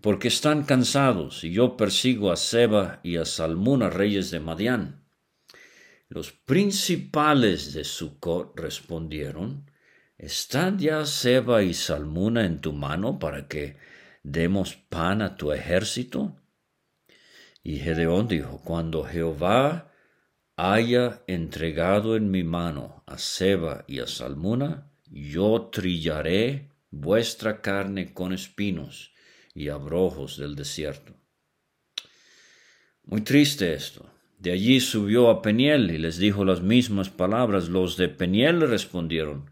porque 0.00 0.28
están 0.28 0.64
cansados, 0.64 1.44
y 1.44 1.52
yo 1.52 1.76
persigo 1.76 2.32
a 2.32 2.36
Seba 2.36 3.00
y 3.02 3.16
a 3.16 3.24
Salmuna, 3.24 3.90
reyes 3.90 4.30
de 4.30 4.40
Madián. 4.40 5.04
Los 6.08 6.32
principales 6.32 7.74
de 7.74 7.84
Sucot 7.84 8.58
respondieron, 8.58 9.70
¿Están 10.16 10.78
ya 10.78 11.06
Seba 11.06 11.62
y 11.62 11.72
Salmuna 11.72 12.44
en 12.44 12.60
tu 12.60 12.72
mano 12.72 13.18
para 13.18 13.46
que 13.48 13.76
demos 14.22 14.74
pan 14.74 15.22
a 15.22 15.36
tu 15.36 15.52
ejército? 15.52 16.36
Y 17.62 17.78
Gedeón 17.78 18.28
dijo, 18.28 18.60
cuando 18.62 19.04
Jehová 19.04 19.92
haya 20.56 21.22
entregado 21.26 22.16
en 22.16 22.30
mi 22.30 22.42
mano 22.42 23.02
a 23.06 23.16
Seba 23.18 23.84
y 23.86 24.00
a 24.00 24.06
Salmuna, 24.06 24.90
yo 25.10 25.70
trillaré 25.72 26.70
vuestra 26.90 27.60
carne 27.60 28.12
con 28.12 28.32
espinos 28.32 29.14
y 29.54 29.68
abrojos 29.68 30.36
del 30.36 30.54
desierto. 30.54 31.14
Muy 33.04 33.22
triste 33.22 33.74
esto. 33.74 34.08
De 34.38 34.52
allí 34.52 34.80
subió 34.80 35.28
a 35.28 35.42
Peniel 35.42 35.90
y 35.90 35.98
les 35.98 36.16
dijo 36.16 36.44
las 36.44 36.62
mismas 36.62 37.10
palabras. 37.10 37.68
Los 37.68 37.96
de 37.96 38.08
Peniel 38.08 38.60
le 38.60 38.66
respondieron, 38.66 39.50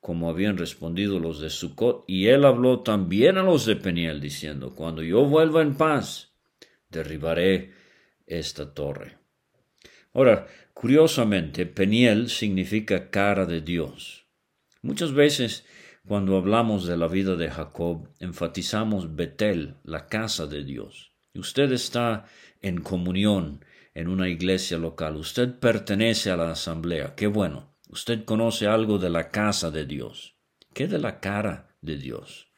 como 0.00 0.28
habían 0.30 0.56
respondido 0.56 1.20
los 1.20 1.40
de 1.40 1.50
Sucot, 1.50 2.04
y 2.08 2.26
él 2.28 2.44
habló 2.44 2.80
también 2.80 3.38
a 3.38 3.42
los 3.42 3.66
de 3.66 3.76
Peniel, 3.76 4.20
diciendo, 4.20 4.74
Cuando 4.74 5.02
yo 5.02 5.24
vuelva 5.24 5.62
en 5.62 5.76
paz, 5.76 6.32
derribaré 6.90 7.72
esta 8.26 8.74
torre. 8.74 9.18
Ahora, 10.12 10.46
curiosamente, 10.72 11.66
Peniel 11.66 12.30
significa 12.30 13.10
cara 13.10 13.46
de 13.46 13.60
Dios. 13.60 14.26
Muchas 14.82 15.12
veces, 15.12 15.66
cuando 16.06 16.36
hablamos 16.36 16.86
de 16.86 16.96
la 16.96 17.08
vida 17.08 17.34
de 17.34 17.50
Jacob, 17.50 18.08
enfatizamos 18.20 19.16
Betel, 19.16 19.74
la 19.82 20.06
casa 20.06 20.46
de 20.46 20.62
Dios. 20.62 21.12
Usted 21.34 21.72
está 21.72 22.26
en 22.62 22.80
comunión 22.80 23.64
en 23.92 24.08
una 24.08 24.28
iglesia 24.28 24.78
local, 24.78 25.16
usted 25.16 25.58
pertenece 25.58 26.30
a 26.30 26.36
la 26.36 26.50
asamblea, 26.50 27.14
qué 27.16 27.26
bueno. 27.26 27.74
Usted 27.88 28.24
conoce 28.24 28.66
algo 28.66 28.98
de 28.98 29.10
la 29.10 29.30
casa 29.30 29.70
de 29.70 29.84
Dios. 29.84 30.36
¿Qué 30.74 30.86
de 30.86 30.98
la 30.98 31.20
cara 31.20 31.76
de 31.80 31.96
Dios? 31.96 32.48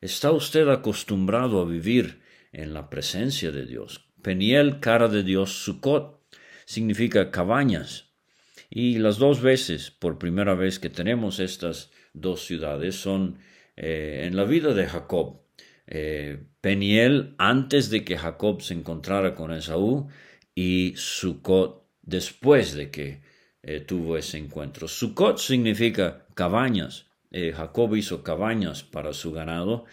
¿Está 0.00 0.30
usted 0.30 0.68
acostumbrado 0.68 1.60
a 1.60 1.64
vivir 1.64 2.22
en 2.52 2.72
la 2.72 2.88
presencia 2.88 3.50
de 3.50 3.66
Dios? 3.66 4.10
Peniel, 4.22 4.80
cara 4.80 5.08
de 5.08 5.22
Dios, 5.22 5.64
Sukkot, 5.64 6.22
significa 6.66 7.30
cabañas. 7.30 8.07
Y 8.70 8.98
las 8.98 9.18
dos 9.18 9.40
veces, 9.40 9.90
por 9.90 10.18
primera 10.18 10.54
vez 10.54 10.78
que 10.78 10.90
tenemos 10.90 11.40
estas 11.40 11.90
dos 12.12 12.44
ciudades, 12.44 12.96
son 12.96 13.38
eh, 13.76 14.24
en 14.26 14.36
la 14.36 14.44
vida 14.44 14.74
de 14.74 14.86
Jacob. 14.86 15.40
Eh, 15.86 16.44
Peniel 16.60 17.34
antes 17.38 17.88
de 17.88 18.04
que 18.04 18.18
Jacob 18.18 18.60
se 18.60 18.74
encontrara 18.74 19.34
con 19.34 19.52
Esaú 19.52 20.08
y 20.54 20.92
Sukkot 20.96 21.86
después 22.02 22.74
de 22.74 22.90
que 22.90 23.22
eh, 23.62 23.80
tuvo 23.80 24.18
ese 24.18 24.36
encuentro. 24.36 24.86
Sukkot 24.86 25.38
significa 25.38 26.26
cabañas. 26.34 27.06
Jacob 27.30 27.94
hizo 27.94 28.22
cabañas 28.22 28.82
para 28.82 29.12
su 29.12 29.32
ganado. 29.32 29.84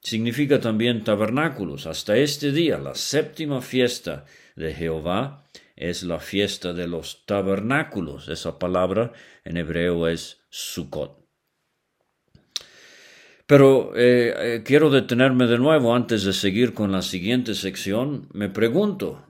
Significa 0.00 0.60
también 0.60 1.02
tabernáculos. 1.02 1.86
Hasta 1.86 2.16
este 2.16 2.52
día, 2.52 2.78
la 2.78 2.94
séptima 2.94 3.60
fiesta 3.60 4.26
de 4.54 4.72
Jehová 4.72 5.44
es 5.76 6.02
la 6.02 6.18
fiesta 6.18 6.72
de 6.72 6.86
los 6.86 7.26
tabernáculos. 7.26 8.28
Esa 8.28 8.58
palabra 8.58 9.12
en 9.44 9.56
hebreo 9.56 10.08
es 10.08 10.42
Sukkot. 10.50 11.24
Pero 13.46 13.92
eh, 13.94 14.62
quiero 14.64 14.88
detenerme 14.88 15.46
de 15.46 15.58
nuevo 15.58 15.94
antes 15.94 16.24
de 16.24 16.32
seguir 16.32 16.72
con 16.72 16.92
la 16.92 17.02
siguiente 17.02 17.54
sección. 17.54 18.28
Me 18.32 18.48
pregunto, 18.48 19.26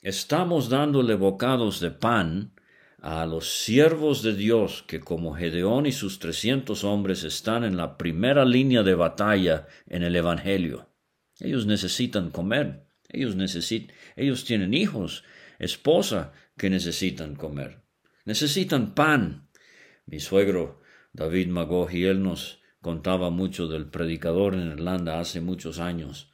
¿estamos 0.00 0.70
dándole 0.70 1.14
bocados 1.14 1.80
de 1.80 1.90
pan 1.90 2.54
a 3.02 3.24
los 3.24 3.48
siervos 3.48 4.22
de 4.22 4.34
Dios 4.34 4.84
que 4.86 5.00
como 5.00 5.34
Gedeón 5.34 5.86
y 5.86 5.92
sus 5.92 6.18
trescientos 6.18 6.84
hombres 6.84 7.24
están 7.24 7.64
en 7.64 7.76
la 7.76 7.96
primera 7.96 8.44
línea 8.44 8.82
de 8.82 8.94
batalla 8.94 9.66
en 9.86 10.02
el 10.02 10.16
Evangelio. 10.16 10.88
Ellos 11.38 11.66
necesitan 11.66 12.30
comer, 12.30 12.86
ellos 13.08 13.36
necesitan, 13.36 13.96
ellos 14.16 14.44
tienen 14.44 14.74
hijos, 14.74 15.24
esposa 15.60 16.32
que 16.56 16.68
necesitan 16.68 17.36
comer, 17.36 17.82
necesitan 18.24 18.94
pan. 18.94 19.48
Mi 20.06 20.18
suegro 20.18 20.80
David 21.12 21.48
y 21.92 22.04
él 22.04 22.22
nos 22.24 22.60
contaba 22.80 23.30
mucho 23.30 23.68
del 23.68 23.88
predicador 23.88 24.54
en 24.54 24.72
Irlanda 24.72 25.20
hace 25.20 25.40
muchos 25.40 25.78
años, 25.78 26.32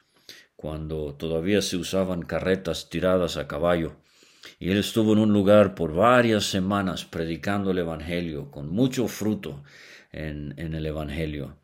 cuando 0.55 1.13
todavía 1.13 1.61
se 1.61 1.77
usaban 1.77 2.23
carretas 2.23 2.89
tiradas 2.89 3.37
a 3.37 3.47
caballo 3.47 3.97
y 4.59 4.71
él 4.71 4.77
estuvo 4.77 5.13
en 5.13 5.19
un 5.19 5.33
lugar 5.33 5.75
por 5.75 5.93
varias 5.93 6.45
semanas 6.45 7.05
predicando 7.05 7.71
el 7.71 7.79
Evangelio, 7.79 8.49
con 8.51 8.69
mucho 8.69 9.07
fruto 9.07 9.63
en, 10.11 10.53
el 10.57 10.85
Evangelio. 10.85 11.59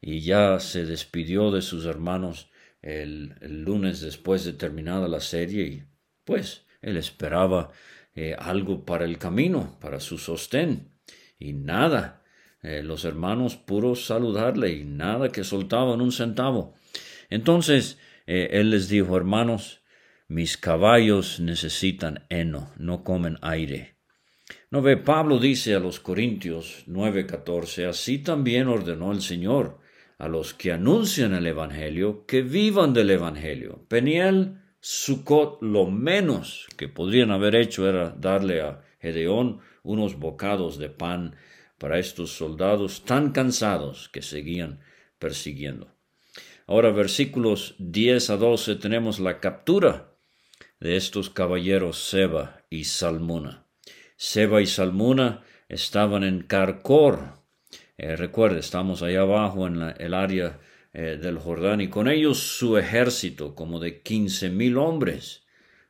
Y 0.00 0.20
ya 0.20 0.60
se 0.60 0.84
despidió 0.84 1.50
de 1.50 1.62
sus 1.62 1.84
hermanos 1.86 2.50
el, 2.80 3.34
lunes 3.40 4.00
después 4.00 4.44
de 4.44 4.52
terminada 4.52 5.08
la 5.08 5.20
serie 5.20 5.64
y 5.64 5.84
pues 6.24 6.64
él 6.80 6.96
esperaba 6.96 7.70
eh, 8.14 8.34
algo 8.38 8.84
para 8.84 9.04
el 9.04 9.18
camino, 9.18 9.78
para 9.80 10.00
su 10.00 10.18
sostén. 10.18 10.92
Y 11.38 11.52
nada, 11.52 12.24
eh, 12.62 12.82
los 12.82 13.04
hermanos 13.04 13.56
puros 13.56 14.06
saludarle 14.06 14.72
y 14.72 14.84
nada 14.84 15.30
que 15.30 15.44
soltaban 15.44 16.00
un 16.00 16.12
centavo. 16.12 16.74
Entonces 17.30 17.98
eh, 18.26 18.48
él 18.52 18.70
les 18.70 18.88
dijo, 18.88 19.16
hermanos, 19.16 19.82
mis 20.26 20.56
caballos 20.56 21.40
necesitan 21.40 22.26
heno, 22.28 22.72
no 22.76 23.04
comen 23.04 23.38
aire. 23.40 23.96
No 24.70 24.82
ve, 24.82 24.96
Pablo 24.96 25.38
dice 25.38 25.74
a 25.74 25.80
los 25.80 26.00
Corintios 26.00 26.84
9:14, 26.86 27.88
así 27.88 28.18
también 28.18 28.68
ordenó 28.68 29.12
el 29.12 29.22
Señor 29.22 29.78
a 30.18 30.28
los 30.28 30.52
que 30.52 30.72
anuncian 30.72 31.32
el 31.32 31.46
Evangelio 31.46 32.26
que 32.26 32.42
vivan 32.42 32.92
del 32.92 33.10
Evangelio. 33.10 33.86
Peniel, 33.88 34.58
Sucot, 34.80 35.62
lo 35.62 35.86
menos 35.86 36.66
que 36.76 36.88
podrían 36.88 37.30
haber 37.30 37.56
hecho 37.56 37.88
era 37.88 38.10
darle 38.10 38.60
a 38.60 38.84
Gedeón 39.00 39.60
unos 39.82 40.18
bocados 40.18 40.78
de 40.78 40.88
pan 40.88 41.36
para 41.78 41.98
estos 41.98 42.32
soldados 42.32 43.04
tan 43.04 43.32
cansados 43.32 44.08
que 44.08 44.22
seguían 44.22 44.80
persiguiendo. 45.18 45.88
Ahora, 46.66 46.90
versículos 46.90 47.74
10 47.78 48.30
a 48.30 48.36
12 48.36 48.76
tenemos 48.76 49.20
la 49.20 49.40
captura 49.40 50.12
de 50.80 50.96
estos 50.96 51.30
caballeros 51.30 51.98
Seba 51.98 52.62
y 52.70 52.84
Salmuna. 52.84 53.64
Seba 54.16 54.60
y 54.60 54.66
Salmuna 54.66 55.42
estaban 55.68 56.24
en 56.24 56.42
Carcor. 56.42 57.38
Eh, 57.96 58.16
recuerde, 58.16 58.60
estamos 58.60 59.02
allá 59.02 59.22
abajo 59.22 59.66
en 59.66 59.94
el 59.98 60.14
área 60.14 60.60
eh, 61.00 61.16
del 61.16 61.38
Jordán 61.38 61.80
y 61.80 61.88
con 61.88 62.08
ellos 62.08 62.38
su 62.38 62.76
ejército, 62.76 63.54
como 63.54 63.78
de 63.78 64.02
quince 64.02 64.50
mil 64.50 64.76
hombres. 64.78 65.44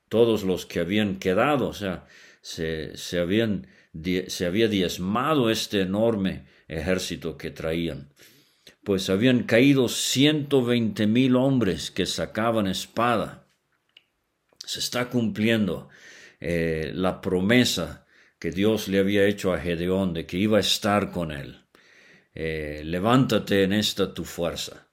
todos 0.09 0.43
los 0.43 0.67
que 0.67 0.81
habían 0.81 1.19
quedado, 1.19 1.69
o 1.69 1.73
sea, 1.75 2.07
se, 2.41 2.97
se, 2.97 3.19
habían, 3.19 3.67
se 4.27 4.47
había 4.47 4.69
diezmado 4.69 5.51
este 5.51 5.83
enorme 5.83 6.47
ejército 6.67 7.37
que 7.37 7.51
traían. 7.51 8.13
Pues 8.85 9.11
habían 9.11 9.45
caído 9.45 9.89
ciento 9.89 10.65
veinte 10.65 11.07
mil 11.07 11.37
hombres 11.37 11.91
que 11.91 12.07
sacaban 12.07 12.67
espada. 12.67 13.47
Se 14.67 14.81
está 14.81 15.09
cumpliendo 15.09 15.89
eh, 16.41 16.91
la 16.95 17.21
promesa 17.21 18.07
que 18.39 18.51
Dios 18.51 18.89
le 18.89 18.99
había 18.99 19.27
hecho 19.27 19.53
a 19.53 19.59
Gedeón 19.59 20.13
de 20.15 20.27
que 20.27 20.37
iba 20.37 20.59
a 20.59 20.61
estar 20.61 21.11
con 21.11 21.33
él. 21.33 21.65
Eh, 22.35 22.83
levántate 22.85 23.65
en 23.65 23.73
esta 23.73 24.15
tu 24.15 24.25
fuerza. 24.25 24.88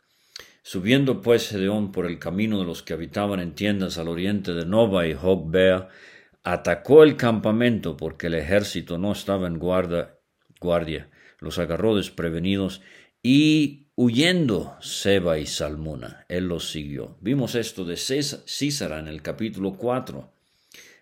Subiendo 0.67 1.21
pues 1.21 1.49
Gedeón 1.49 1.91
por 1.91 2.07
el 2.07 2.17
camino 2.17 2.57
de 2.57 2.65
los 2.65 2.81
que 2.81 2.93
habitaban 2.93 3.39
en 3.39 3.53
tiendas 3.53 3.99
al 3.99 4.07
oriente 4.07 4.55
de 4.55 4.65
Nova 4.65 5.05
y 5.05 5.13
Jogbea, 5.13 5.89
atacó 6.43 7.03
el 7.03 7.17
campamento 7.17 7.95
porque 7.95 8.25
el 8.25 8.33
ejército 8.33 8.97
no 8.97 9.11
estaba 9.11 9.45
en 9.45 9.59
guarda, 9.59 10.17
guardia, 10.59 11.07
los 11.37 11.59
agarró 11.59 11.95
desprevenidos 11.95 12.81
y 13.21 13.89
huyendo 13.93 14.75
Seba 14.81 15.37
y 15.37 15.45
Salmuna, 15.45 16.25
él 16.29 16.47
los 16.47 16.71
siguió. 16.71 17.15
Vimos 17.21 17.53
esto 17.53 17.85
de 17.85 17.95
Císara 17.95 18.97
en 18.97 19.07
el 19.07 19.21
capítulo 19.21 19.75
4, 19.75 20.33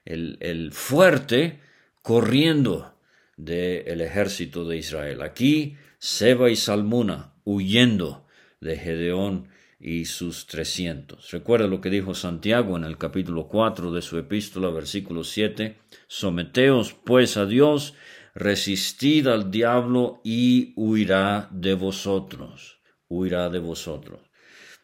el, 0.04 0.38
el 0.42 0.74
fuerte 0.74 1.62
corriendo 2.02 2.96
del 3.38 4.02
ejército 4.02 4.68
de 4.68 4.76
Israel. 4.76 5.22
Aquí 5.22 5.78
Seba 6.00 6.50
y 6.50 6.58
Salmuna 6.58 7.32
huyendo 7.46 8.28
de 8.60 8.78
Gedeón 8.78 9.53
y 9.84 10.06
sus 10.06 10.48
trescientos. 10.48 11.30
Recuerda 11.32 11.68
lo 11.68 11.82
que 11.82 11.90
dijo 11.90 12.16
Santiago 12.16 12.78
en 12.78 12.86
el 12.86 12.98
capítulo 12.98 13.50
4 13.50 13.92
de 13.92 14.02
su 14.02 14.18
epístola, 14.18 14.70
versículo 14.70 15.26
7. 15.26 15.78
Someteos 16.08 16.94
pues 16.94 17.36
a 17.36 17.46
Dios, 17.46 17.94
resistid 18.34 19.28
al 19.28 19.52
diablo 19.52 20.22
y 20.24 20.72
huirá 20.78 21.50
de 21.52 21.74
vosotros. 21.74 22.80
Huirá 23.10 23.50
de 23.50 23.60
vosotros. 23.60 24.22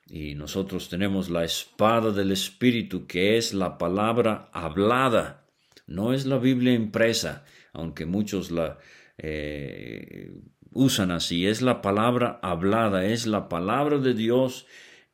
Y 0.05 0.35
nosotros 0.35 0.89
tenemos 0.89 1.29
la 1.29 1.45
espada 1.45 2.11
del 2.11 2.33
Espíritu, 2.33 3.07
que 3.07 3.37
es 3.37 3.53
la 3.53 3.77
palabra 3.77 4.49
hablada. 4.51 5.45
No 5.87 6.11
es 6.11 6.25
la 6.25 6.39
Biblia 6.39 6.73
impresa, 6.73 7.45
aunque 7.71 8.05
muchos 8.05 8.51
la 8.51 8.79
eh, 9.17 10.29
usan 10.73 11.11
así. 11.11 11.47
Es 11.47 11.61
la 11.61 11.81
palabra 11.81 12.37
hablada, 12.41 13.05
es 13.05 13.27
la 13.27 13.47
palabra 13.47 13.97
de 13.99 14.13
Dios 14.13 14.65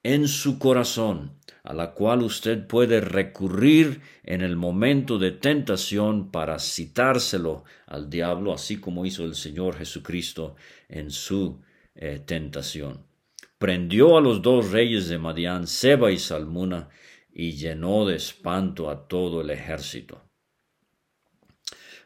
en 0.05 0.27
su 0.27 0.59
corazón, 0.59 1.31
a 1.63 1.73
la 1.73 1.95
cual 1.95 2.21
usted 2.21 2.67
puede 2.67 3.01
recurrir 3.01 4.01
en 4.23 4.41
el 4.41 4.55
momento 4.55 5.17
de 5.17 5.31
tentación 5.31 6.29
para 6.29 6.59
citárselo 6.59 7.63
al 7.87 8.07
diablo, 8.07 8.53
así 8.53 8.79
como 8.79 9.07
hizo 9.07 9.25
el 9.25 9.33
Señor 9.33 9.75
Jesucristo 9.77 10.57
en 10.89 11.09
su 11.09 11.59
eh, 11.95 12.21
tentación. 12.23 13.07
Prendió 13.57 14.15
a 14.15 14.21
los 14.21 14.43
dos 14.43 14.69
reyes 14.69 15.07
de 15.07 15.17
Madián, 15.17 15.65
Seba 15.65 16.11
y 16.11 16.19
Salmuna, 16.19 16.89
y 17.33 17.53
llenó 17.53 18.05
de 18.05 18.17
espanto 18.17 18.91
a 18.91 19.07
todo 19.07 19.41
el 19.41 19.49
ejército. 19.49 20.21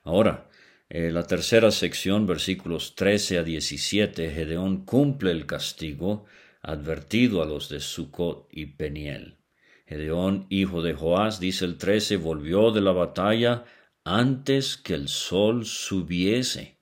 Ahora, 0.05 0.49
eh, 0.87 1.11
la 1.11 1.23
tercera 1.23 1.69
sección, 1.69 2.25
versículos 2.25 2.95
13 2.95 3.39
a 3.39 3.43
17, 3.43 4.31
Gedeón 4.31 4.85
cumple 4.85 5.31
el 5.31 5.45
castigo 5.45 6.27
advertido 6.61 7.41
a 7.41 7.45
los 7.45 7.69
de 7.69 7.79
Sucot 7.79 8.47
y 8.51 8.67
Peniel. 8.67 9.37
Gedeón, 9.85 10.45
hijo 10.49 10.81
de 10.81 10.93
Joás, 10.93 11.39
dice 11.39 11.65
el 11.65 11.77
trece, 11.77 12.17
volvió 12.17 12.71
de 12.71 12.81
la 12.81 12.91
batalla 12.91 13.65
antes 14.03 14.77
que 14.77 14.93
el 14.93 15.07
sol 15.07 15.65
subiese. 15.65 16.79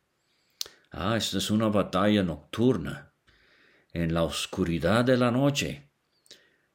Ah, 0.92 1.16
esta 1.16 1.38
es 1.38 1.52
una 1.52 1.68
batalla 1.68 2.24
nocturna, 2.24 3.14
en 3.94 4.14
la 4.14 4.24
oscuridad 4.24 5.06
de 5.06 5.18
la 5.18 5.32
noche. 5.32 5.92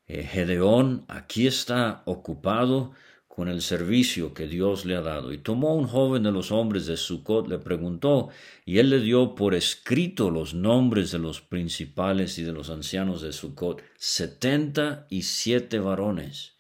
Eh, 0.07 0.25
Gedeón 0.25 1.05
aquí 1.09 1.47
está 1.47 2.03
ocupado 2.07 2.93
con 3.35 3.49
el 3.49 3.63
servicio 3.63 4.35
que 4.35 4.47
Dios 4.47 4.85
le 4.85 4.95
ha 4.95 5.01
dado. 5.01 5.33
Y 5.33 5.39
tomó 5.39 5.75
un 5.75 5.87
joven 5.87 6.23
de 6.23 6.31
los 6.31 6.53
hombres 6.53 6.85
de 6.85 6.99
Sucot, 6.99 7.49
le 7.49 7.59
preguntó, 7.59 8.29
y 8.67 8.77
él 8.77 8.91
le 8.91 9.01
dio 9.01 9.35
por 9.35 9.55
escrito 9.55 10.31
los 10.31 10.53
nombres 10.53 11.13
de 11.13 11.19
los 11.19 11.41
principales 11.41 12.37
y 12.37 12.43
de 12.43 12.53
los 12.53 12.69
ancianos 12.69 13.23
de 13.23 13.33
Sucot, 13.33 13.83
setenta 13.97 15.07
y 15.09 15.23
siete 15.23 15.79
varones. 15.79 16.59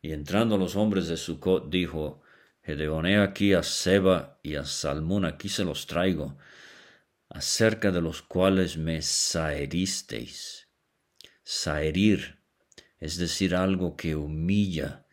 Y 0.00 0.12
entrando 0.12 0.56
los 0.56 0.76
hombres 0.76 1.08
de 1.08 1.18
Sucot, 1.18 1.68
dijo, 1.68 2.22
Gedeoné 2.62 3.18
aquí 3.18 3.52
a 3.52 3.62
Seba 3.62 4.40
y 4.42 4.54
a 4.54 4.64
Salmón, 4.64 5.26
aquí 5.26 5.50
se 5.50 5.66
los 5.66 5.86
traigo, 5.86 6.38
acerca 7.28 7.90
de 7.90 8.00
los 8.00 8.22
cuales 8.22 8.78
me 8.78 9.02
saeristeis. 9.02 10.68
Saerir, 11.42 12.38
es 12.98 13.18
decir, 13.18 13.54
algo 13.54 13.94
que 13.94 14.16
humilla, 14.16 15.04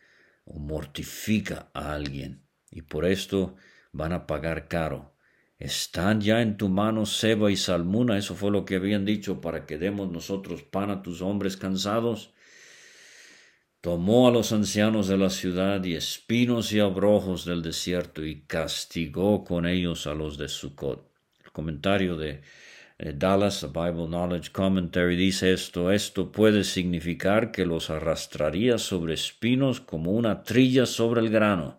o 0.46 0.58
mortifica 0.58 1.70
a 1.74 1.92
alguien, 1.92 2.46
y 2.70 2.82
por 2.82 3.04
esto 3.04 3.56
van 3.92 4.12
a 4.12 4.26
pagar 4.26 4.68
caro. 4.68 5.14
Están 5.58 6.20
ya 6.20 6.42
en 6.42 6.56
tu 6.56 6.68
mano 6.68 7.06
Seba 7.06 7.50
y 7.50 7.56
Salmuna, 7.56 8.16
eso 8.16 8.34
fue 8.34 8.50
lo 8.50 8.64
que 8.64 8.76
habían 8.76 9.04
dicho 9.04 9.40
para 9.40 9.66
que 9.66 9.78
demos 9.78 10.10
nosotros 10.10 10.62
pan 10.62 10.90
a 10.90 11.02
tus 11.02 11.22
hombres 11.22 11.56
cansados. 11.56 12.32
Tomó 13.80 14.28
a 14.28 14.30
los 14.30 14.52
ancianos 14.52 15.08
de 15.08 15.16
la 15.16 15.30
ciudad 15.30 15.82
y 15.84 15.94
espinos 15.94 16.72
y 16.72 16.80
abrojos 16.80 17.44
del 17.44 17.62
desierto 17.62 18.24
y 18.24 18.42
castigó 18.42 19.44
con 19.44 19.66
ellos 19.66 20.06
a 20.06 20.14
los 20.14 20.38
de 20.38 20.48
Sucot. 20.48 21.10
El 21.44 21.52
comentario 21.52 22.16
de 22.16 22.42
Dallas, 22.98 23.62
a 23.62 23.66
Bible 23.66 24.06
Knowledge 24.06 24.52
Commentary, 24.52 25.16
dice 25.16 25.52
esto, 25.52 25.92
esto 25.92 26.32
puede 26.32 26.64
significar 26.64 27.52
que 27.52 27.66
los 27.66 27.90
arrastraría 27.90 28.78
sobre 28.78 29.14
espinos 29.14 29.80
como 29.80 30.12
una 30.12 30.42
trilla 30.42 30.86
sobre 30.86 31.20
el 31.20 31.28
grano, 31.28 31.78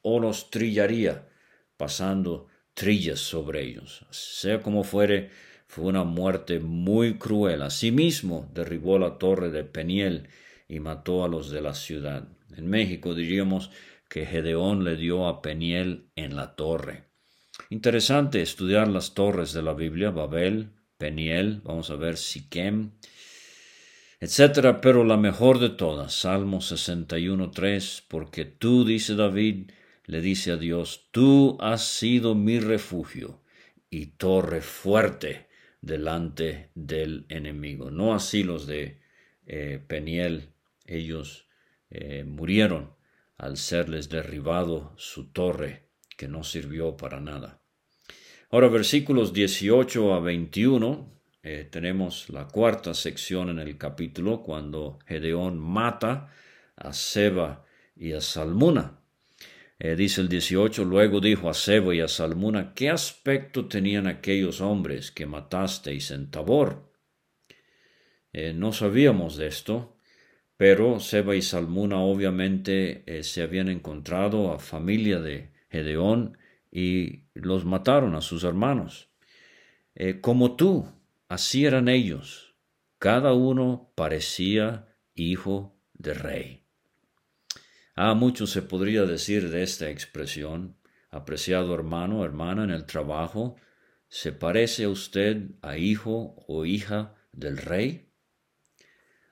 o 0.00 0.18
los 0.18 0.50
trillaría, 0.50 1.28
pasando 1.76 2.46
trillas 2.72 3.20
sobre 3.20 3.62
ellos. 3.62 4.06
Sea 4.10 4.62
como 4.62 4.84
fuere, 4.84 5.30
fue 5.66 5.84
una 5.84 6.04
muerte 6.04 6.60
muy 6.60 7.18
cruel. 7.18 7.62
Asimismo, 7.62 8.50
derribó 8.54 8.98
la 8.98 9.18
torre 9.18 9.50
de 9.50 9.64
Peniel 9.64 10.28
y 10.66 10.80
mató 10.80 11.24
a 11.24 11.28
los 11.28 11.50
de 11.50 11.60
la 11.60 11.74
ciudad. 11.74 12.28
En 12.56 12.68
México 12.68 13.14
diríamos 13.14 13.70
que 14.08 14.24
Gedeón 14.24 14.84
le 14.84 14.96
dio 14.96 15.26
a 15.26 15.42
Peniel 15.42 16.10
en 16.16 16.36
la 16.36 16.54
torre. 16.56 17.13
Interesante 17.70 18.42
estudiar 18.42 18.88
las 18.88 19.14
torres 19.14 19.52
de 19.52 19.62
la 19.62 19.72
Biblia, 19.72 20.10
Babel, 20.10 20.70
Peniel, 20.98 21.62
vamos 21.64 21.90
a 21.90 21.96
ver 21.96 22.16
Siquem, 22.16 22.92
etcétera, 24.20 24.80
pero 24.80 25.04
la 25.04 25.16
mejor 25.16 25.58
de 25.58 25.70
todas, 25.70 26.14
Salmo 26.14 26.58
61.3, 26.58 28.04
porque 28.06 28.44
tú, 28.44 28.84
dice 28.84 29.14
David, 29.14 29.70
le 30.06 30.20
dice 30.20 30.52
a 30.52 30.56
Dios, 30.56 31.08
tú 31.10 31.56
has 31.60 31.86
sido 31.86 32.34
mi 32.34 32.60
refugio 32.60 33.42
y 33.88 34.06
torre 34.06 34.60
fuerte 34.60 35.48
delante 35.80 36.70
del 36.74 37.24
enemigo. 37.28 37.90
No 37.90 38.14
así 38.14 38.42
los 38.42 38.66
de 38.66 39.00
eh, 39.46 39.82
Peniel, 39.86 40.50
ellos 40.86 41.48
eh, 41.90 42.24
murieron 42.24 42.94
al 43.36 43.56
serles 43.56 44.08
derribado 44.10 44.92
su 44.96 45.32
torre 45.32 45.83
que 46.16 46.28
no 46.28 46.44
sirvió 46.44 46.96
para 46.96 47.20
nada. 47.20 47.60
Ahora 48.50 48.68
versículos 48.68 49.32
18 49.32 50.14
a 50.14 50.20
21, 50.20 51.14
eh, 51.42 51.68
tenemos 51.70 52.30
la 52.30 52.46
cuarta 52.46 52.94
sección 52.94 53.50
en 53.50 53.58
el 53.58 53.76
capítulo 53.76 54.42
cuando 54.42 54.98
Gedeón 55.06 55.58
mata 55.58 56.32
a 56.76 56.92
Seba 56.92 57.66
y 57.96 58.12
a 58.12 58.20
Salmuna. 58.20 59.00
Eh, 59.78 59.96
dice 59.96 60.20
el 60.20 60.28
18, 60.28 60.84
luego 60.84 61.20
dijo 61.20 61.50
a 61.50 61.54
Seba 61.54 61.94
y 61.94 62.00
a 62.00 62.08
Salmuna, 62.08 62.74
¿qué 62.74 62.90
aspecto 62.90 63.66
tenían 63.66 64.06
aquellos 64.06 64.60
hombres 64.60 65.10
que 65.10 65.26
matasteis 65.26 66.12
en 66.12 66.30
Tabor? 66.30 66.92
Eh, 68.32 68.52
no 68.54 68.72
sabíamos 68.72 69.36
de 69.36 69.48
esto, 69.48 69.98
pero 70.56 71.00
Seba 71.00 71.34
y 71.34 71.42
Salmuna 71.42 71.98
obviamente 71.98 73.04
se 73.22 73.42
habían 73.42 73.68
encontrado 73.68 74.52
a 74.52 74.60
familia 74.60 75.20
de 75.20 75.53
Y 76.70 77.24
los 77.34 77.64
mataron 77.64 78.14
a 78.14 78.20
sus 78.20 78.44
hermanos. 78.44 79.10
Eh, 79.94 80.20
como 80.20 80.56
tú, 80.56 80.86
así 81.28 81.66
eran 81.66 81.88
ellos. 81.88 82.56
Cada 82.98 83.32
uno 83.32 83.92
parecía 83.94 84.88
hijo 85.14 85.78
de 85.92 86.14
rey. 86.14 86.64
Ah, 87.94 88.14
mucho 88.14 88.46
se 88.46 88.62
podría 88.62 89.04
decir 89.04 89.50
de 89.50 89.62
esta 89.62 89.88
expresión. 89.88 90.76
Apreciado 91.10 91.74
hermano, 91.74 92.24
hermana 92.24 92.64
en 92.64 92.70
el 92.70 92.86
trabajo, 92.86 93.56
¿se 94.08 94.32
parece 94.32 94.88
usted 94.88 95.50
a 95.62 95.76
hijo 95.76 96.34
o 96.48 96.64
hija 96.64 97.14
del 97.32 97.56
rey? 97.56 98.10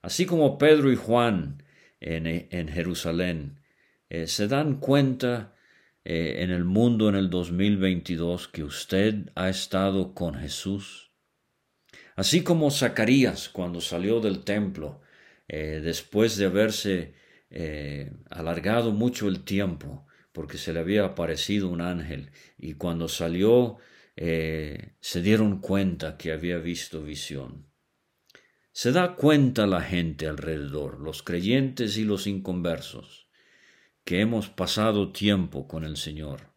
Así 0.00 0.26
como 0.26 0.58
Pedro 0.58 0.92
y 0.92 0.96
Juan 0.96 1.64
en, 1.98 2.26
en 2.26 2.68
Jerusalén 2.68 3.60
eh, 4.08 4.26
se 4.26 4.46
dan 4.46 4.78
cuenta 4.78 5.54
eh, 6.04 6.36
en 6.38 6.50
el 6.50 6.64
mundo 6.64 7.08
en 7.08 7.14
el 7.14 7.30
2022 7.30 8.48
que 8.48 8.64
usted 8.64 9.30
ha 9.34 9.48
estado 9.48 10.14
con 10.14 10.34
Jesús. 10.34 11.12
Así 12.16 12.42
como 12.42 12.70
Zacarías 12.70 13.48
cuando 13.48 13.80
salió 13.80 14.20
del 14.20 14.44
templo, 14.44 15.00
eh, 15.48 15.80
después 15.82 16.36
de 16.36 16.46
haberse 16.46 17.22
alargado 18.30 18.92
mucho 18.92 19.28
el 19.28 19.44
tiempo, 19.44 20.06
porque 20.32 20.56
se 20.56 20.72
le 20.72 20.80
había 20.80 21.04
aparecido 21.04 21.68
un 21.68 21.82
ángel, 21.82 22.30
y 22.56 22.74
cuando 22.74 23.08
salió 23.08 23.76
se 24.16 25.22
dieron 25.22 25.60
cuenta 25.60 26.16
que 26.16 26.32
había 26.32 26.56
visto 26.56 27.02
visión. 27.02 27.66
Se 28.74 28.90
da 28.90 29.16
cuenta 29.16 29.66
la 29.66 29.82
gente 29.82 30.26
alrededor, 30.26 30.98
los 30.98 31.22
creyentes 31.22 31.98
y 31.98 32.04
los 32.04 32.26
inconversos, 32.26 33.21
que 34.04 34.20
hemos 34.20 34.48
pasado 34.48 35.12
tiempo 35.12 35.68
con 35.68 35.84
el 35.84 35.96
Señor, 35.96 36.52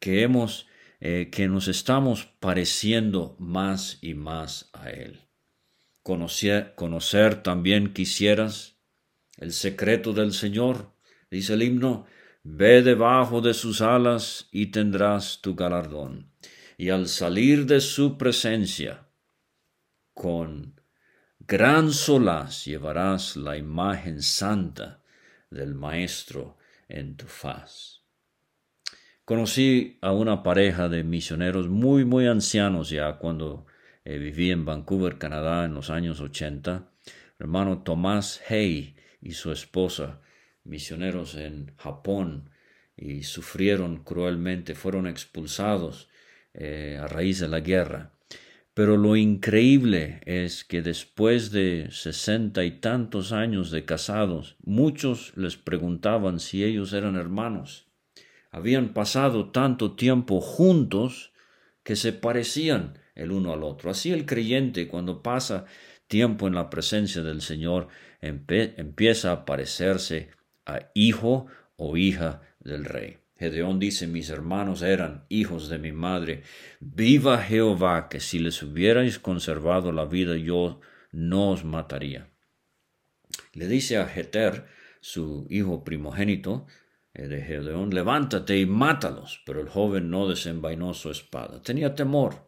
que 0.00 0.22
hemos 0.22 0.66
eh, 0.98 1.28
que 1.30 1.46
nos 1.46 1.68
estamos 1.68 2.24
pareciendo 2.40 3.36
más 3.38 3.98
y 4.00 4.14
más 4.14 4.70
a 4.72 4.90
Él. 4.90 5.20
Conocer, 6.02 6.74
conocer 6.74 7.42
también 7.42 7.92
quisieras 7.92 8.78
el 9.36 9.52
secreto 9.52 10.14
del 10.14 10.32
Señor, 10.32 10.94
dice 11.30 11.54
el 11.54 11.62
himno, 11.62 12.06
ve 12.42 12.82
debajo 12.82 13.42
de 13.42 13.52
sus 13.52 13.82
alas 13.82 14.48
y 14.50 14.66
tendrás 14.66 15.40
tu 15.42 15.54
galardón. 15.54 16.32
Y 16.78 16.90
al 16.90 17.08
salir 17.08 17.66
de 17.66 17.80
su 17.80 18.16
presencia, 18.16 19.08
con 20.14 20.80
gran 21.40 21.92
solaz 21.92 22.64
llevarás 22.64 23.36
la 23.36 23.56
imagen 23.58 24.22
santa 24.22 25.02
del 25.50 25.74
Maestro 25.74 26.55
en 26.88 27.16
tu 27.16 27.26
faz. 27.26 28.02
Conocí 29.24 29.98
a 30.02 30.12
una 30.12 30.42
pareja 30.42 30.88
de 30.88 31.02
misioneros 31.02 31.68
muy, 31.68 32.04
muy 32.04 32.26
ancianos 32.28 32.90
ya 32.90 33.18
cuando 33.18 33.66
eh, 34.04 34.18
viví 34.18 34.52
en 34.52 34.64
Vancouver, 34.64 35.18
Canadá, 35.18 35.64
en 35.64 35.74
los 35.74 35.90
años 35.90 36.20
80. 36.20 36.88
hermano 37.40 37.82
Tomás 37.82 38.40
Hay 38.48 38.94
y 39.20 39.32
su 39.32 39.50
esposa, 39.50 40.20
misioneros 40.62 41.34
en 41.34 41.74
Japón, 41.76 42.50
y 42.96 43.24
sufrieron 43.24 44.04
cruelmente, 44.04 44.74
fueron 44.74 45.06
expulsados 45.08 46.08
eh, 46.54 46.98
a 47.00 47.08
raíz 47.08 47.40
de 47.40 47.48
la 47.48 47.60
guerra. 47.60 48.15
Pero 48.76 48.98
lo 48.98 49.16
increíble 49.16 50.20
es 50.26 50.62
que 50.62 50.82
después 50.82 51.50
de 51.50 51.88
sesenta 51.92 52.62
y 52.62 52.72
tantos 52.72 53.32
años 53.32 53.70
de 53.70 53.86
casados, 53.86 54.56
muchos 54.62 55.32
les 55.34 55.56
preguntaban 55.56 56.40
si 56.40 56.62
ellos 56.62 56.92
eran 56.92 57.16
hermanos. 57.16 57.88
Habían 58.50 58.92
pasado 58.92 59.50
tanto 59.50 59.92
tiempo 59.92 60.42
juntos 60.42 61.32
que 61.84 61.96
se 61.96 62.12
parecían 62.12 62.98
el 63.14 63.32
uno 63.32 63.54
al 63.54 63.62
otro. 63.62 63.90
Así 63.90 64.12
el 64.12 64.26
creyente 64.26 64.88
cuando 64.88 65.22
pasa 65.22 65.64
tiempo 66.06 66.46
en 66.46 66.54
la 66.54 66.68
presencia 66.68 67.22
del 67.22 67.40
Señor 67.40 67.88
empieza 68.20 69.32
a 69.32 69.46
parecerse 69.46 70.28
a 70.66 70.90
hijo 70.92 71.46
o 71.76 71.96
hija 71.96 72.42
del 72.60 72.84
Rey. 72.84 73.16
Gedeón 73.38 73.78
dice, 73.78 74.06
mis 74.06 74.30
hermanos 74.30 74.80
eran 74.82 75.26
hijos 75.28 75.68
de 75.68 75.78
mi 75.78 75.92
madre. 75.92 76.42
Viva 76.80 77.38
Jehová, 77.38 78.08
que 78.08 78.20
si 78.20 78.38
les 78.38 78.62
hubierais 78.62 79.18
conservado 79.18 79.92
la 79.92 80.06
vida, 80.06 80.36
yo 80.36 80.80
no 81.12 81.50
os 81.50 81.64
mataría. 81.64 82.30
Le 83.52 83.68
dice 83.68 83.98
a 83.98 84.06
Jeter, 84.06 84.66
su 85.00 85.46
hijo 85.50 85.84
primogénito 85.84 86.66
eh, 87.12 87.28
de 87.28 87.42
Gedeón, 87.42 87.90
levántate 87.94 88.58
y 88.58 88.64
mátalos. 88.64 89.42
Pero 89.44 89.60
el 89.60 89.68
joven 89.68 90.10
no 90.10 90.28
desenvainó 90.28 90.94
su 90.94 91.10
espada. 91.10 91.62
Tenía 91.62 91.94
temor. 91.94 92.46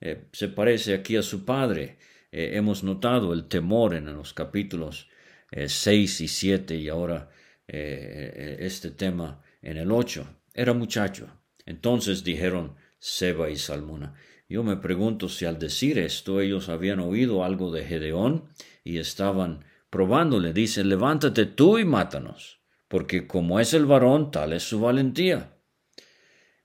Eh, 0.00 0.28
se 0.32 0.48
parece 0.48 0.92
aquí 0.92 1.16
a 1.16 1.22
su 1.22 1.46
padre. 1.46 1.98
Eh, 2.32 2.50
hemos 2.54 2.84
notado 2.84 3.32
el 3.32 3.48
temor 3.48 3.94
en 3.94 4.12
los 4.14 4.34
capítulos 4.34 5.08
6 5.50 6.20
y 6.20 6.28
7 6.28 6.76
y 6.76 6.88
ahora 6.88 7.30
este 7.68 8.90
tema 8.90 9.42
en 9.66 9.78
el 9.78 9.90
ocho. 9.90 10.26
Era 10.54 10.72
muchacho. 10.72 11.26
Entonces 11.66 12.22
dijeron 12.22 12.76
Seba 12.98 13.50
y 13.50 13.56
Salmuna. 13.56 14.14
Yo 14.48 14.62
me 14.62 14.76
pregunto 14.76 15.28
si 15.28 15.44
al 15.44 15.58
decir 15.58 15.98
esto 15.98 16.40
ellos 16.40 16.68
habían 16.68 17.00
oído 17.00 17.42
algo 17.42 17.72
de 17.72 17.84
Gedeón 17.84 18.44
y 18.84 18.98
estaban 18.98 19.64
probándole. 19.90 20.52
Dice, 20.52 20.84
levántate 20.84 21.46
tú 21.46 21.78
y 21.78 21.84
mátanos, 21.84 22.60
porque 22.86 23.26
como 23.26 23.58
es 23.58 23.74
el 23.74 23.86
varón, 23.86 24.30
tal 24.30 24.52
es 24.52 24.62
su 24.62 24.80
valentía. 24.80 25.58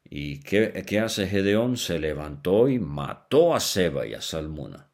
¿Y 0.04 0.42
qué, 0.42 0.84
qué 0.86 1.00
hace 1.00 1.28
Gedeón? 1.28 1.78
Se 1.78 1.98
levantó 1.98 2.70
y 2.70 2.78
mató 2.78 3.56
a 3.56 3.60
Seba 3.60 4.06
y 4.06 4.14
a 4.14 4.22
Salmuna. 4.22 4.92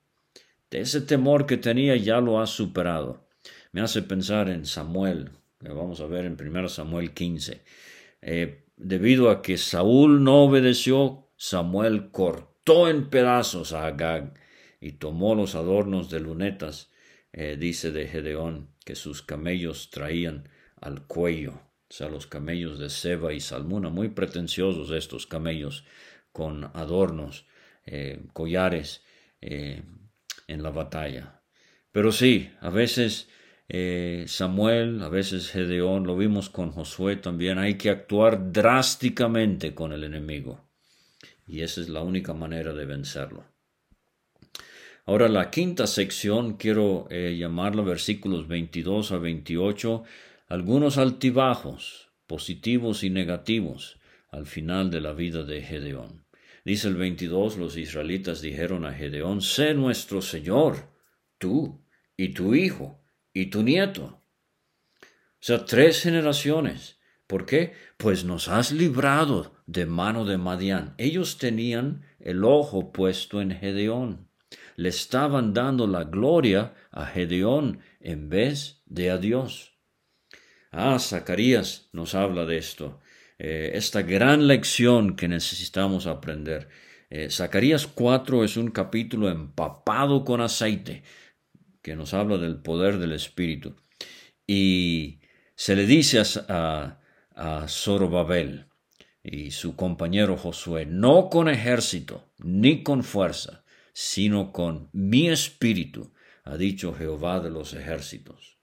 De 0.71 0.79
ese 0.79 1.01
temor 1.01 1.45
que 1.45 1.57
tenía 1.57 1.97
ya 1.97 2.21
lo 2.21 2.39
ha 2.39 2.47
superado. 2.47 3.27
Me 3.73 3.81
hace 3.81 4.01
pensar 4.01 4.49
en 4.49 4.65
Samuel, 4.65 5.31
que 5.59 5.69
vamos 5.69 5.99
a 5.99 6.05
ver 6.05 6.23
en 6.23 6.37
1 6.39 6.69
Samuel 6.69 7.13
15. 7.13 7.63
Eh, 8.21 8.65
debido 8.75 9.29
a 9.29 9.41
que 9.41 9.57
Saúl 9.57 10.23
no 10.23 10.43
obedeció, 10.43 11.29
Samuel 11.37 12.11
cortó 12.11 12.89
en 12.89 13.09
pedazos 13.09 13.73
a 13.73 13.87
Agag 13.87 14.33
y 14.81 14.93
tomó 14.93 15.35
los 15.35 15.55
adornos 15.55 16.09
de 16.09 16.19
lunetas, 16.19 16.91
eh, 17.33 17.57
dice 17.59 17.91
de 17.91 18.07
Gedeón, 18.07 18.69
que 18.85 18.95
sus 18.95 19.21
camellos 19.21 19.89
traían 19.89 20.49
al 20.79 21.05
cuello, 21.07 21.53
o 21.89 21.93
sea, 21.93 22.09
los 22.09 22.27
camellos 22.27 22.79
de 22.79 22.89
Seba 22.89 23.33
y 23.33 23.39
Salmuna, 23.39 23.89
muy 23.89 24.09
pretenciosos 24.09 24.91
estos 24.91 25.27
camellos, 25.27 25.85
con 26.31 26.65
adornos, 26.73 27.47
eh, 27.85 28.21
collares 28.33 29.03
en 29.39 30.63
la 30.63 30.71
batalla. 30.71 31.41
Pero 31.91 32.11
sí, 32.11 32.51
a 32.59 32.69
veces 32.69 33.29
eh, 33.69 34.25
Samuel, 34.27 35.01
a 35.01 35.09
veces 35.09 35.51
Gedeón, 35.51 36.07
lo 36.07 36.15
vimos 36.15 36.49
con 36.49 36.71
Josué 36.71 37.17
también, 37.17 37.57
hay 37.57 37.75
que 37.75 37.89
actuar 37.89 38.51
drásticamente 38.51 39.75
con 39.75 39.91
el 39.91 40.03
enemigo. 40.03 40.69
Y 41.45 41.61
esa 41.61 41.81
es 41.81 41.89
la 41.89 42.01
única 42.01 42.33
manera 42.33 42.73
de 42.73 42.85
vencerlo. 42.85 43.45
Ahora 45.05 45.29
la 45.29 45.49
quinta 45.49 45.87
sección 45.87 46.57
quiero 46.57 47.07
eh, 47.09 47.37
llamarla 47.37 47.81
versículos 47.81 48.47
22 48.47 49.13
a 49.13 49.17
28, 49.17 50.03
algunos 50.47 50.97
altibajos, 50.97 52.09
positivos 52.25 53.03
y 53.03 53.09
negativos, 53.09 53.99
al 54.29 54.45
final 54.45 54.91
de 54.91 55.01
la 55.01 55.13
vida 55.13 55.43
de 55.43 55.61
Gedeón. 55.61 56.25
Dice 56.65 56.89
el 56.89 56.95
22, 56.95 57.57
los 57.57 57.77
israelitas 57.77 58.41
dijeron 58.41 58.85
a 58.85 58.93
Gedeón, 58.93 59.41
sé 59.41 59.73
nuestro 59.73 60.21
Señor, 60.21 60.89
tú 61.37 61.81
y 62.17 62.33
tu 62.33 62.55
hijo, 62.55 62.99
y 63.41 63.47
tu 63.47 63.61
nieto. 63.61 64.23
O 65.01 65.39
sea, 65.39 65.65
tres 65.65 66.01
generaciones. 66.01 66.99
¿Por 67.27 67.45
qué? 67.45 67.73
Pues 67.97 68.23
nos 68.23 68.47
has 68.47 68.71
librado 68.71 69.53
de 69.67 69.85
mano 69.85 70.25
de 70.25 70.37
Madián. 70.37 70.95
Ellos 70.97 71.37
tenían 71.37 72.03
el 72.19 72.43
ojo 72.43 72.91
puesto 72.91 73.41
en 73.41 73.51
Gedeón. 73.51 74.29
Le 74.75 74.89
estaban 74.89 75.53
dando 75.53 75.85
la 75.85 76.03
gloria 76.03 76.73
a 76.91 77.05
Gedeón 77.05 77.79
en 77.99 78.29
vez 78.29 78.81
de 78.85 79.11
a 79.11 79.17
Dios. 79.17 79.77
Ah, 80.71 80.97
Zacarías 80.99 81.89
nos 81.91 82.15
habla 82.15 82.45
de 82.45 82.57
esto. 82.57 83.01
Eh, 83.37 83.71
esta 83.75 84.01
gran 84.01 84.47
lección 84.47 85.15
que 85.15 85.27
necesitamos 85.27 86.07
aprender. 86.07 86.69
Eh, 87.09 87.29
Zacarías 87.29 87.85
4 87.87 88.43
es 88.43 88.57
un 88.57 88.71
capítulo 88.71 89.29
empapado 89.29 90.25
con 90.25 90.41
aceite 90.41 91.03
que 91.87 91.95
nos 91.95 92.13
habla 92.13 92.37
del 92.37 92.57
poder 92.57 92.97
del 92.97 93.13
Espíritu. 93.13 93.77
Y 94.45 95.21
se 95.55 95.73
le 95.73 95.85
dice 95.85 96.21
a, 96.49 96.99
a, 97.33 97.67
Zorobabel 97.69 98.65
y 99.23 99.51
su 99.51 99.77
compañero 99.77 100.35
Josué, 100.35 100.85
no 100.85 101.29
con 101.29 101.47
ejército 101.47 102.29
ni 102.39 102.83
con 102.83 103.05
fuerza, 103.05 103.63
sino 103.93 104.51
con 104.51 104.89
mi 104.91 105.29
espíritu, 105.29 106.11
ha 106.43 106.57
dicho 106.57 106.93
Jehová 106.93 107.39
de 107.39 107.51
los 107.51 107.73
ejércitos. 107.73 108.57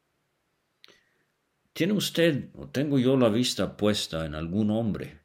¿Tiene 1.72 1.94
usted 1.94 2.50
o 2.52 2.68
tengo 2.68 2.98
yo 2.98 3.16
la 3.16 3.30
vista 3.30 3.78
puesta 3.78 4.26
en 4.26 4.34
algún 4.34 4.70
hombre 4.70 5.22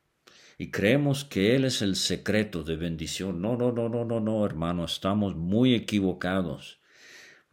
y 0.58 0.72
creemos 0.72 1.26
que 1.26 1.54
Él 1.54 1.66
es 1.66 1.82
el 1.82 1.98
secreto 1.98 2.64
de 2.64 2.78
bendición? 2.78 3.42
No, 3.42 3.58
no, 3.58 3.74
no, 3.74 3.90
no, 3.90 4.06
no, 4.06 4.22
no, 4.22 4.46
hermano, 4.46 4.86
estamos 4.86 5.36
muy 5.36 5.76
equivocados. 5.76 6.79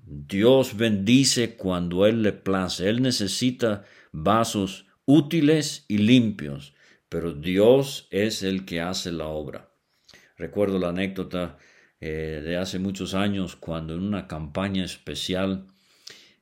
Dios 0.07 0.77
bendice 0.77 1.57
cuando 1.57 2.07
Él 2.07 2.23
le 2.23 2.33
place. 2.33 2.89
Él 2.89 3.03
necesita 3.03 3.85
vasos 4.13 4.87
útiles 5.05 5.85
y 5.89 5.99
limpios, 5.99 6.75
pero 7.09 7.33
Dios 7.33 8.07
es 8.11 8.43
el 8.43 8.65
que 8.65 8.81
hace 8.81 9.11
la 9.11 9.27
obra. 9.27 9.73
Recuerdo 10.37 10.79
la 10.79 10.91
anécdota 10.91 11.59
eh, 12.01 12.41
de 12.45 12.57
hace 12.57 12.79
muchos 12.79 13.15
años 13.15 13.57
cuando 13.57 13.95
en 13.95 14.03
una 14.03 14.29
campaña 14.29 14.85
especial 14.85 15.67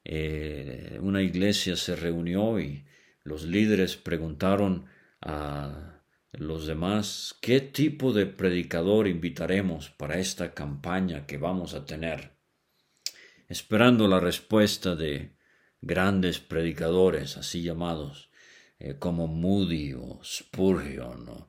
eh, 0.05 0.99
una 1.01 1.23
iglesia 1.23 1.77
se 1.77 1.97
reunió 1.97 2.61
y 2.61 2.85
los 3.23 3.45
líderes 3.45 3.97
preguntaron 3.97 4.87
a 5.23 6.03
los 6.33 6.67
demás 6.67 7.39
qué 7.41 7.61
tipo 7.61 8.13
de 8.13 8.27
predicador 8.27 9.09
invitaremos 9.09 9.89
para 9.91 10.19
esta 10.19 10.53
campaña 10.53 11.25
que 11.27 11.39
vamos 11.39 11.73
a 11.73 11.87
tener, 11.87 12.34
esperando 13.49 14.09
la 14.09 14.21
respuesta 14.21 14.97
de 14.97 15.33
grandes 15.81 16.39
predicadores, 16.39 17.37
así 17.37 17.63
llamados, 17.63 18.31
eh, 18.79 18.97
como 18.99 19.27
Moody 19.27 19.95
o 19.95 20.21
Spurgeon, 20.25 21.47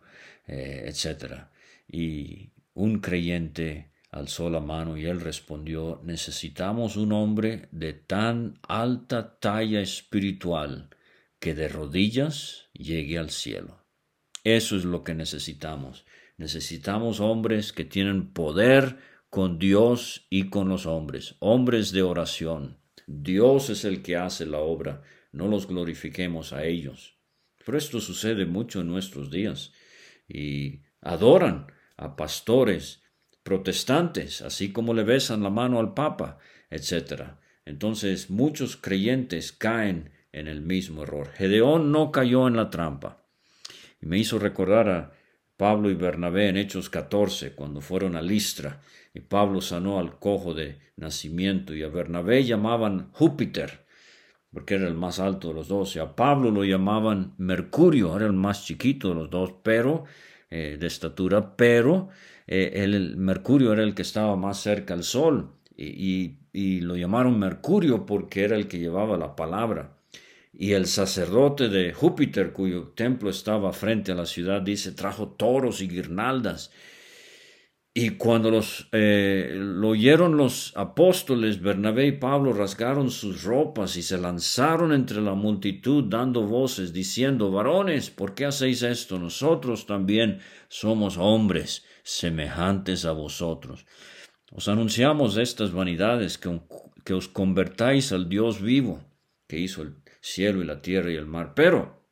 eh, 0.48 0.86
etc. 0.88 1.46
Y 1.88 2.52
un 2.74 3.00
creyente 3.00 3.92
alzó 4.12 4.50
la 4.50 4.60
mano 4.60 4.98
y 4.98 5.06
él 5.06 5.20
respondió, 5.22 6.02
necesitamos 6.04 6.96
un 6.96 7.12
hombre 7.12 7.68
de 7.72 7.94
tan 7.94 8.60
alta 8.68 9.40
talla 9.40 9.82
espiritual 9.82 10.90
que 11.40 11.54
de 11.54 11.68
rodillas 11.68 12.70
llegue 12.74 13.18
al 13.18 13.30
cielo. 13.30 13.84
Eso 14.44 14.78
es 14.78 14.86
lo 14.86 15.04
que 15.04 15.16
necesitamos. 15.16 16.06
Necesitamos 16.38 17.20
hombres 17.20 17.74
que 17.74 17.84
tienen 17.84 18.32
poder 18.32 18.98
con 19.36 19.60
Dios 19.60 20.28
y 20.30 20.50
con 20.50 20.70
los 20.70 20.86
hombres, 20.86 21.36
hombres 21.40 21.92
de 21.92 22.04
oración. 22.04 22.78
Dios 23.06 23.70
es 23.70 23.84
el 23.84 24.02
que 24.02 24.16
hace 24.16 24.46
la 24.46 24.60
obra, 24.60 25.04
no 25.34 25.50
los 25.50 25.68
glorifiquemos 25.68 26.54
a 26.54 26.64
ellos. 26.64 27.18
Pero 27.66 27.78
esto 27.78 28.00
sucede 28.00 28.46
mucho 28.46 28.80
en 28.80 28.88
nuestros 28.88 29.30
días 29.30 29.74
y 30.30 30.84
adoran 31.02 31.68
a 31.98 32.16
pastores 32.16 33.04
protestantes, 33.44 34.42
así 34.42 34.72
como 34.72 34.94
le 34.94 35.04
besan 35.04 35.44
la 35.44 35.50
mano 35.50 35.82
al 35.82 35.94
Papa, 35.94 36.38
etc. 36.70 37.24
Entonces 37.66 38.30
muchos 38.30 38.78
creyentes 38.78 39.52
caen 39.52 40.14
en 40.32 40.48
el 40.48 40.62
mismo 40.62 41.04
error. 41.04 41.34
Gedeón 41.34 41.92
no 41.92 42.10
cayó 42.10 42.48
en 42.48 42.56
la 42.56 42.70
trampa. 42.70 43.28
Y 44.02 44.06
me 44.06 44.18
hizo 44.18 44.40
recordar 44.40 44.90
a 44.90 45.12
Pablo 45.58 45.90
y 45.90 45.94
Bernabé 45.94 46.50
en 46.50 46.58
Hechos 46.58 46.90
14, 46.90 47.54
cuando 47.54 47.80
fueron 47.80 48.16
a 48.16 48.22
Listra, 48.22 48.82
y 49.16 49.22
Pablo 49.22 49.62
sanó 49.62 49.98
al 49.98 50.20
cojo 50.20 50.54
de 50.54 50.78
nacimiento, 50.98 51.74
y 51.74 51.82
a 51.82 51.88
Bernabé 51.88 52.44
llamaban 52.44 53.10
Júpiter, 53.14 53.86
porque 54.52 54.76
era 54.76 54.88
el 54.88 54.94
más 54.94 55.20
alto 55.20 55.48
de 55.48 55.54
los 55.56 55.68
dos, 55.70 55.96
y 55.96 56.00
a 56.00 56.16
Pablo 56.16 56.52
lo 56.52 56.64
llamaban 56.64 57.34
Mercurio, 57.38 58.16
era 58.16 58.26
el 58.28 58.34
más 58.34 58.66
chiquito 58.66 59.10
de 59.10 59.16
los 59.16 59.30
dos, 59.30 59.54
pero 59.64 60.04
eh, 60.52 60.78
de 60.80 60.88
estatura, 60.88 61.56
pero 61.56 62.10
eh, 62.46 62.72
el, 62.76 63.18
Mercurio 63.18 63.74
era 63.74 63.84
el 63.84 63.96
que 63.96 64.04
estaba 64.04 64.36
más 64.36 64.60
cerca 64.60 64.94
al 64.94 65.04
Sol 65.04 65.52
y, 65.76 66.38
lo 66.82 66.96
llamaron 66.96 67.40
Mercurio 67.40 68.06
porque 68.06 68.44
era 68.44 68.56
el 68.56 68.68
que 68.68 68.80
llevaba 68.80 69.18
la 69.18 69.36
palabra. 69.36 69.98
Y 70.54 70.72
el 70.72 70.86
sacerdote 70.86 71.68
de 71.68 71.94
Júpiter, 71.94 72.54
cuyo 72.54 72.94
templo 72.96 73.30
estaba 73.30 73.74
frente 73.74 74.14
a 74.14 74.16
la 74.16 74.26
ciudad, 74.26 74.62
dice, 74.62 74.94
trajo 74.94 75.30
toros 75.30 75.82
y 75.82 75.90
guirnaldas. 75.90 76.72
Y 77.98 78.10
cuando 78.18 78.52
los, 78.52 78.90
eh, 78.92 79.54
lo 79.56 79.92
oyeron 79.92 80.36
los 80.36 80.74
apóstoles, 80.76 81.62
Bernabé 81.62 82.08
y 82.08 82.12
Pablo 82.12 82.52
rasgaron 82.52 83.10
sus 83.10 83.44
ropas 83.44 83.96
y 83.96 84.04
se 84.04 84.18
lanzaron 84.18 84.92
entre 84.92 85.22
la 85.22 85.34
multitud 85.34 86.04
dando 86.04 86.42
voces, 86.42 86.92
diciendo, 86.92 87.52
varones, 87.52 88.10
¿por 88.10 88.36
qué 88.36 88.44
hacéis 88.44 88.84
esto? 88.84 89.18
Nosotros 89.18 89.86
también 89.86 90.40
somos 90.68 91.16
hombres 91.16 91.86
semejantes 92.04 93.06
a 93.06 93.14
vosotros. 93.14 93.86
Os 94.52 94.68
anunciamos 94.68 95.38
estas 95.38 95.72
vanidades, 95.72 96.38
que, 96.38 96.60
que 97.06 97.14
os 97.14 97.30
convertáis 97.30 98.12
al 98.12 98.28
Dios 98.28 98.62
vivo, 98.62 99.06
que 99.48 99.58
hizo 99.58 99.84
el 99.84 99.96
cielo 100.20 100.62
y 100.62 100.66
la 100.66 100.82
tierra 100.82 101.14
y 101.14 101.16
el 101.16 101.28
mar. 101.28 101.54
Pero, 101.56 102.06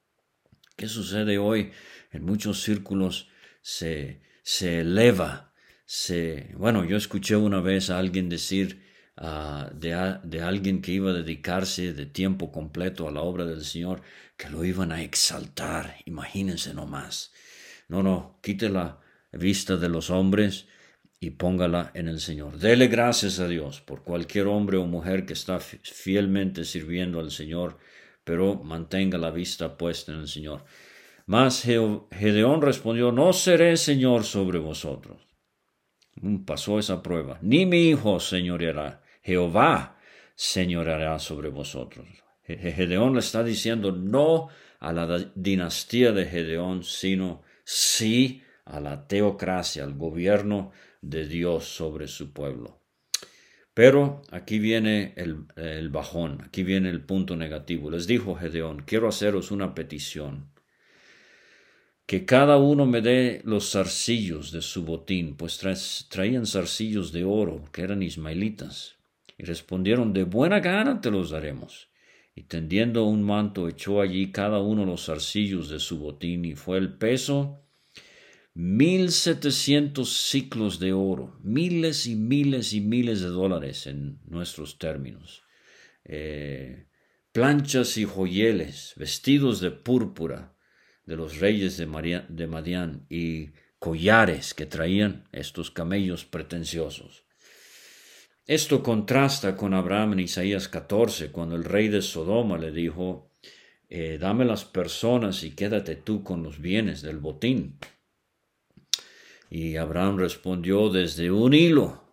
¿qué 0.78 0.88
sucede 0.88 1.38
hoy? 1.39 1.72
En 2.13 2.24
muchos 2.24 2.62
círculos 2.62 3.28
se, 3.62 4.22
se 4.43 4.80
eleva, 4.80 5.52
se... 5.86 6.54
Bueno, 6.58 6.86
yo 6.86 6.98
escuché 6.98 7.36
una 7.36 7.62
vez 7.62 7.89
a 7.89 8.00
alguien 8.00 8.30
decir 8.30 8.84
ah, 9.17 9.69
de, 9.74 10.41
alguien 10.41 10.82
que 10.82 10.93
iba 10.93 11.12
a 11.12 11.13
dedicarse 11.13 11.93
de 11.93 12.06
tiempo 12.06 12.52
completo 12.52 13.08
a 13.08 13.12
la 13.12 13.22
obra 13.22 13.46
del 13.46 13.63
Señor, 13.63 14.02
que 14.38 14.50
lo 14.50 14.63
iban 14.65 14.91
a 14.91 15.02
exaltar, 15.04 15.98
imagínense 16.06 16.74
nomás. 16.74 17.34
No, 17.88 18.02
no, 18.04 18.39
quítela 18.41 19.02
vista 19.32 19.78
de 19.78 19.89
los 19.89 20.10
hombres 20.10 20.67
y 21.19 21.32
póngala 21.32 21.91
en 21.93 22.08
el 22.08 22.19
Señor. 22.19 22.58
Dele 22.58 22.88
gracias 22.88 23.39
a 23.39 23.48
Dios 23.48 23.82
por 23.82 24.04
cualquier 24.04 24.48
hombre 24.48 24.78
o 24.78 24.86
mujer 24.86 25.26
que 25.26 25.34
está 25.34 25.60
fielmente 25.60 26.65
sirviendo 26.65 27.19
al 27.19 27.32
Señor, 27.32 27.78
pero 28.24 28.56
mantenga 28.63 29.17
la 29.17 29.32
vista 29.32 29.78
puesta 29.78 30.12
en 30.12 30.19
el 30.19 30.28
Señor. 30.28 30.65
Mas 31.26 31.63
Gedeón 31.63 32.62
respondió, 32.62 33.12
no 33.12 33.32
seré 33.32 33.78
Señor 33.78 34.26
sobre 34.26 34.60
vosotros. 34.60 35.33
Mm, 36.15 36.45
pasó 36.45 36.80
esa 36.80 37.02
prueba. 37.04 37.39
Ni 37.41 37.65
mi 37.65 37.89
hijo 37.89 38.19
señoreará. 38.19 39.02
Jehová 39.21 39.97
señoreará 40.36 41.19
sobre 41.19 41.49
vosotros. 41.49 42.08
Gedeón 42.45 43.13
le 43.13 43.19
está 43.19 43.43
diciendo 43.43 43.91
no 43.91 44.49
a 44.80 44.91
la 44.91 45.32
dinastía 45.36 46.12
de 46.12 46.26
Gedeón, 46.26 46.84
sino 46.84 47.41
sí 47.63 48.43
a 48.65 48.82
la 48.82 49.08
teocracia, 49.08 49.84
al 49.84 49.93
gobierno 49.93 50.71
de 51.02 51.26
Dios 51.26 51.65
sobre 51.65 52.08
su 52.08 52.34
pueblo. 52.34 52.82
Pero 53.73 54.21
aquí 54.30 54.60
viene 54.60 55.13
el, 55.15 55.89
bajón, 55.89 56.41
aquí 56.43 56.63
viene 56.63 56.89
el 56.89 57.02
punto 57.02 57.36
negativo. 57.36 57.89
Les 57.89 58.06
dijo 58.06 58.36
Gedeón, 58.36 58.84
quiero 58.86 59.08
haceros 59.08 59.52
una 59.52 59.73
petición, 59.73 60.52
que 62.05 62.25
cada 62.25 62.57
uno 62.57 62.85
me 62.85 63.01
dé 63.01 63.41
los 63.45 63.71
zarcillos 63.71 64.51
de 64.51 64.61
su 64.61 64.83
botín, 64.83 65.35
pues 65.35 65.59
traían 66.09 66.45
zarcillos 66.45 67.11
de 67.11 67.23
oro, 67.23 67.63
que 67.71 67.81
eran 67.81 68.03
ismaelitas. 68.03 68.97
Y 69.37 69.43
respondieron, 69.43 70.13
de 70.13 70.23
buena 70.23 70.59
gana 70.59 71.01
te 71.01 71.11
los 71.11 71.29
daremos. 71.29 71.89
Y 72.35 72.43
tendiendo 72.43 73.05
un 73.05 73.23
manto 73.23 73.69
echó 73.69 74.01
allí 74.01 74.31
cada 74.31 74.59
uno 74.59 74.85
los 74.85 75.05
zarcillos 75.05 75.69
de 75.69 75.79
su 75.79 75.99
botín, 75.99 76.45
y 76.45 76.55
fue 76.55 76.77
el 76.77 76.93
peso 76.93 77.59
mil 78.53 79.11
setecientos 79.11 80.13
ciclos 80.13 80.79
de 80.79 80.93
oro, 80.93 81.39
miles 81.41 82.05
y 82.05 82.15
miles 82.15 82.73
y 82.73 82.81
miles 82.81 83.21
de 83.21 83.29
dólares 83.29 83.87
en 83.87 84.19
nuestros 84.25 84.77
términos, 84.77 85.41
eh, 86.05 86.85
planchas 87.31 87.97
y 87.97 88.05
joyeles, 88.05 88.93
vestidos 88.95 89.59
de 89.59 89.71
púrpura 89.71 90.52
de 91.05 91.15
los 91.15 91.39
reyes 91.39 91.77
de, 91.77 92.23
de 92.29 92.47
Madián 92.47 93.05
y 93.09 93.49
collares 93.79 94.53
que 94.53 94.65
traían 94.65 95.27
estos 95.31 95.69
camellos 95.69 96.25
pretenciosos. 96.25 97.25
Esto 98.45 98.83
contrasta 98.83 99.55
con 99.55 99.73
Abraham 99.73 100.13
en 100.13 100.19
Isaías 100.21 100.67
14, 100.67 101.31
cuando 101.31 101.55
el 101.55 101.63
rey 101.63 101.87
de 101.87 102.01
Sodoma 102.01 102.57
le 102.57 102.71
dijo, 102.71 103.31
eh, 103.87 104.17
dame 104.19 104.43
las 104.43 104.65
personas 104.65 105.43
y 105.43 105.51
quédate 105.51 105.95
tú 105.95 106.23
con 106.23 106.43
los 106.43 106.59
bienes 106.59 107.01
del 107.01 107.19
botín. 107.19 107.77
Y 109.49 109.77
Abraham 109.77 110.17
respondió 110.17 110.89
desde 110.89 111.29
un 111.31 111.53
hilo 111.53 112.03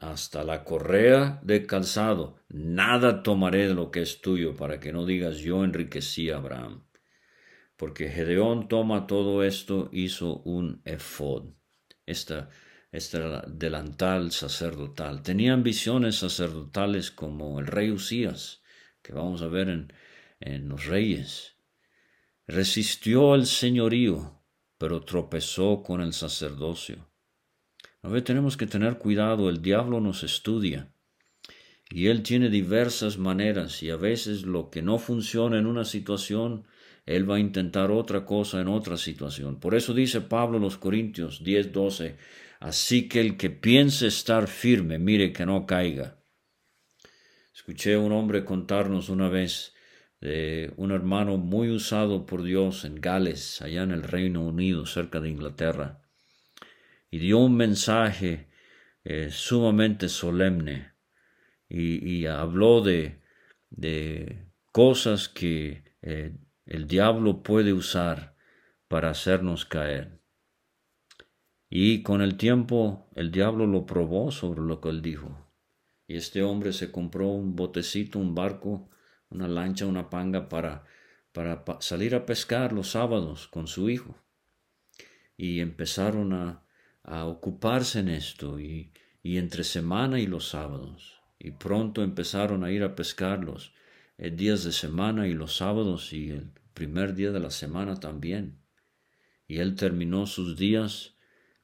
hasta 0.00 0.44
la 0.44 0.64
correa 0.64 1.40
de 1.42 1.66
calzado, 1.66 2.38
nada 2.48 3.22
tomaré 3.22 3.68
de 3.68 3.74
lo 3.74 3.90
que 3.90 4.02
es 4.02 4.20
tuyo, 4.20 4.56
para 4.56 4.80
que 4.80 4.92
no 4.92 5.04
digas 5.04 5.38
yo 5.38 5.62
enriquecí 5.62 6.30
a 6.30 6.38
Abraham. 6.38 6.85
Porque 7.76 8.08
Gedeón 8.08 8.68
toma 8.68 9.06
todo 9.06 9.42
esto, 9.44 9.90
hizo 9.92 10.38
un 10.38 10.80
efod, 10.84 11.52
esta, 12.06 12.48
delantal 13.48 14.32
sacerdotal. 14.32 15.22
Tenía 15.22 15.52
ambiciones 15.52 16.16
sacerdotales 16.16 17.10
como 17.10 17.60
el 17.60 17.66
rey 17.66 17.90
Usías, 17.90 18.62
que 19.02 19.12
vamos 19.12 19.42
a 19.42 19.48
ver 19.48 19.68
en, 19.68 19.92
en 20.40 20.68
los 20.68 20.86
reyes. 20.86 21.56
Resistió 22.46 23.34
al 23.34 23.46
señorío, 23.46 24.42
pero 24.78 25.02
tropezó 25.02 25.82
con 25.82 26.00
el 26.00 26.12
sacerdocio. 26.12 27.10
A 28.02 28.08
ver, 28.08 28.22
tenemos 28.22 28.56
que 28.56 28.66
tener 28.66 28.98
cuidado, 28.98 29.50
el 29.50 29.60
diablo 29.60 30.00
nos 30.00 30.22
estudia 30.22 30.92
y 31.90 32.08
él 32.08 32.22
tiene 32.22 32.48
diversas 32.48 33.18
maneras 33.18 33.82
y 33.82 33.90
a 33.90 33.96
veces 33.96 34.42
lo 34.42 34.70
que 34.70 34.82
no 34.82 34.98
funciona 34.98 35.58
en 35.58 35.66
una 35.66 35.84
situación, 35.84 36.66
él 37.06 37.30
va 37.30 37.36
a 37.36 37.40
intentar 37.40 37.92
otra 37.92 38.26
cosa 38.26 38.60
en 38.60 38.68
otra 38.68 38.96
situación. 38.96 39.60
Por 39.60 39.76
eso 39.76 39.94
dice 39.94 40.20
Pablo 40.20 40.56
en 40.56 40.64
los 40.64 40.76
Corintios 40.76 41.42
10, 41.44 41.72
12, 41.72 42.16
así 42.58 43.08
que 43.08 43.20
el 43.20 43.36
que 43.36 43.48
piense 43.48 44.08
estar 44.08 44.48
firme, 44.48 44.98
mire 44.98 45.32
que 45.32 45.46
no 45.46 45.66
caiga. 45.66 46.18
Escuché 47.54 47.94
a 47.94 48.00
un 48.00 48.12
hombre 48.12 48.44
contarnos 48.44 49.08
una 49.08 49.28
vez 49.28 49.72
de 50.20 50.72
un 50.76 50.90
hermano 50.90 51.36
muy 51.36 51.70
usado 51.70 52.26
por 52.26 52.42
Dios 52.42 52.84
en 52.84 52.96
Gales, 52.96 53.62
allá 53.62 53.84
en 53.84 53.92
el 53.92 54.02
Reino 54.02 54.42
Unido, 54.42 54.84
cerca 54.84 55.20
de 55.20 55.28
Inglaterra, 55.28 56.02
y 57.10 57.18
dio 57.18 57.38
un 57.38 57.56
mensaje 57.56 58.48
eh, 59.04 59.28
sumamente 59.30 60.08
solemne 60.08 60.92
y, 61.68 62.26
habló 62.26 62.80
de, 62.80 63.20
de 63.70 64.46
cosas 64.72 65.28
que 65.28 65.84
eh, 66.02 66.32
el 66.66 66.88
diablo 66.88 67.44
puede 67.44 67.72
usar 67.72 68.36
para 68.88 69.10
hacernos 69.10 69.64
caer. 69.64 70.20
Y 71.70 72.02
con 72.02 72.22
el 72.22 72.36
tiempo 72.36 73.08
el 73.14 73.30
diablo 73.30 73.66
lo 73.66 73.86
probó 73.86 74.30
sobre 74.32 74.60
lo 74.62 74.80
que 74.80 74.88
él 74.88 75.00
dijo. 75.00 75.46
Y 76.08 76.16
este 76.16 76.42
hombre 76.42 76.72
se 76.72 76.90
compró 76.90 77.28
un 77.28 77.56
botecito, 77.56 78.18
un 78.18 78.34
barco, 78.34 78.90
una 79.30 79.48
lancha, 79.48 79.86
una 79.86 80.10
panga 80.10 80.48
para, 80.48 80.84
para 81.32 81.64
salir 81.80 82.14
a 82.14 82.26
pescar 82.26 82.72
los 82.72 82.90
sábados 82.90 83.46
con 83.48 83.66
su 83.66 83.88
hijo. 83.88 84.16
Y 85.36 85.60
empezaron 85.60 86.32
a, 86.32 86.64
a 87.02 87.26
ocuparse 87.26 88.00
en 88.00 88.08
esto 88.08 88.58
y, 88.58 88.92
y 89.22 89.38
entre 89.38 89.64
semana 89.64 90.18
y 90.20 90.26
los 90.26 90.48
sábados. 90.48 91.20
Y 91.38 91.52
pronto 91.52 92.02
empezaron 92.02 92.64
a 92.64 92.70
ir 92.70 92.82
a 92.82 92.94
pescar 92.94 93.44
los 93.44 93.68
eh, 93.68 93.76
días 94.18 94.64
de 94.64 94.72
semana 94.72 95.28
y 95.28 95.34
los 95.34 95.56
sábados 95.56 96.12
y 96.12 96.30
el 96.30 96.50
primer 96.74 97.14
día 97.14 97.32
de 97.32 97.40
la 97.40 97.50
semana 97.50 98.00
también. 98.00 98.60
Y 99.46 99.58
él 99.58 99.76
terminó 99.76 100.26
sus 100.26 100.56
días 100.56 101.16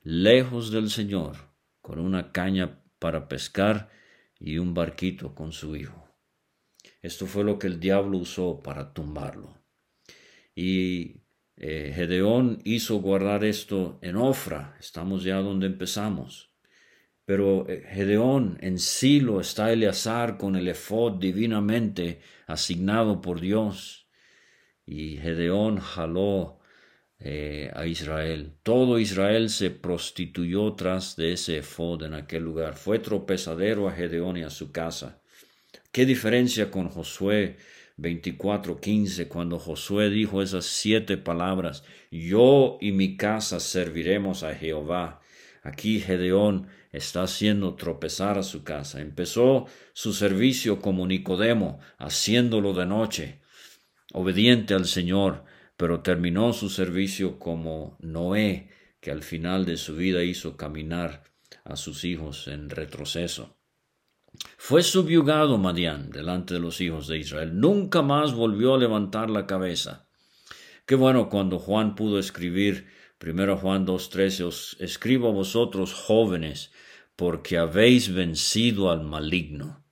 lejos 0.02 0.70
del 0.70 0.90
Señor, 0.90 1.36
con 1.80 1.98
una 1.98 2.32
caña 2.32 2.82
para 2.98 3.28
pescar 3.28 3.90
y 4.38 4.58
un 4.58 4.74
barquito 4.74 5.34
con 5.34 5.52
su 5.52 5.76
hijo. 5.76 6.08
Esto 7.00 7.26
fue 7.26 7.44
lo 7.44 7.58
que 7.58 7.66
el 7.66 7.80
diablo 7.80 8.18
usó 8.18 8.60
para 8.62 8.92
tumbarlo. 8.92 9.58
Y 10.54 11.22
eh, 11.56 11.92
Gedeón 11.94 12.60
hizo 12.64 13.00
guardar 13.00 13.44
esto 13.44 13.98
en 14.02 14.16
Ofra, 14.16 14.76
estamos 14.78 15.24
ya 15.24 15.36
donde 15.36 15.66
empezamos. 15.66 16.51
Pero 17.24 17.68
eh, 17.68 17.84
Gedeón 17.88 18.58
en 18.60 18.78
Silo 18.78 19.40
está 19.40 19.72
Eleazar 19.72 20.36
con 20.36 20.56
el 20.56 20.68
efod 20.68 21.18
divinamente 21.20 22.20
asignado 22.46 23.20
por 23.20 23.40
Dios. 23.40 24.08
Y 24.84 25.16
Gedeón 25.18 25.78
jaló 25.78 26.60
eh, 27.20 27.70
a 27.74 27.86
Israel. 27.86 28.54
Todo 28.64 28.98
Israel 28.98 29.48
se 29.48 29.70
prostituyó 29.70 30.72
tras 30.74 31.14
de 31.14 31.34
ese 31.34 31.58
efod 31.58 32.02
en 32.02 32.14
aquel 32.14 32.42
lugar. 32.42 32.74
Fue 32.74 32.98
tropezadero 32.98 33.88
a 33.88 33.92
Gedeón 33.92 34.38
y 34.38 34.42
a 34.42 34.50
su 34.50 34.72
casa. 34.72 35.22
¿Qué 35.92 36.04
diferencia 36.04 36.70
con 36.70 36.88
Josué 36.88 37.58
24:15 37.96 39.28
cuando 39.28 39.60
Josué 39.60 40.10
dijo 40.10 40.42
esas 40.42 40.64
siete 40.64 41.16
palabras? 41.16 41.84
Yo 42.10 42.78
y 42.80 42.90
mi 42.90 43.16
casa 43.16 43.60
serviremos 43.60 44.42
a 44.42 44.54
Jehová. 44.54 45.20
Aquí 45.62 46.00
Gedeón 46.00 46.66
está 46.92 47.22
haciendo 47.22 47.74
tropezar 47.74 48.38
a 48.38 48.42
su 48.42 48.62
casa. 48.62 49.00
Empezó 49.00 49.66
su 49.94 50.12
servicio 50.12 50.80
como 50.80 51.06
Nicodemo, 51.06 51.80
haciéndolo 51.98 52.74
de 52.74 52.86
noche, 52.86 53.40
obediente 54.12 54.74
al 54.74 54.84
Señor, 54.84 55.44
pero 55.76 56.02
terminó 56.02 56.52
su 56.52 56.68
servicio 56.68 57.38
como 57.38 57.96
Noé, 58.00 58.70
que 59.00 59.10
al 59.10 59.22
final 59.22 59.64
de 59.64 59.78
su 59.78 59.96
vida 59.96 60.22
hizo 60.22 60.56
caminar 60.56 61.24
a 61.64 61.76
sus 61.76 62.04
hijos 62.04 62.46
en 62.46 62.70
retroceso. 62.70 63.56
Fue 64.56 64.82
subyugado 64.82 65.58
Madián 65.58 66.10
delante 66.10 66.54
de 66.54 66.60
los 66.60 66.80
hijos 66.80 67.06
de 67.06 67.18
Israel. 67.18 67.58
Nunca 67.58 68.02
más 68.02 68.32
volvió 68.32 68.74
a 68.74 68.78
levantar 68.78 69.28
la 69.28 69.46
cabeza. 69.46 70.08
Qué 70.86 70.94
bueno 70.94 71.28
cuando 71.28 71.58
Juan 71.58 71.94
pudo 71.94 72.18
escribir, 72.18 72.86
primero 73.22 73.56
Juan 73.56 73.86
2.13, 73.86 74.46
os 74.46 74.76
escribo 74.80 75.28
a 75.28 75.32
vosotros 75.32 75.94
jóvenes, 75.94 76.72
porque 77.14 77.56
habéis 77.56 78.12
vencido 78.12 78.90
al 78.90 79.04
maligno. 79.04 79.86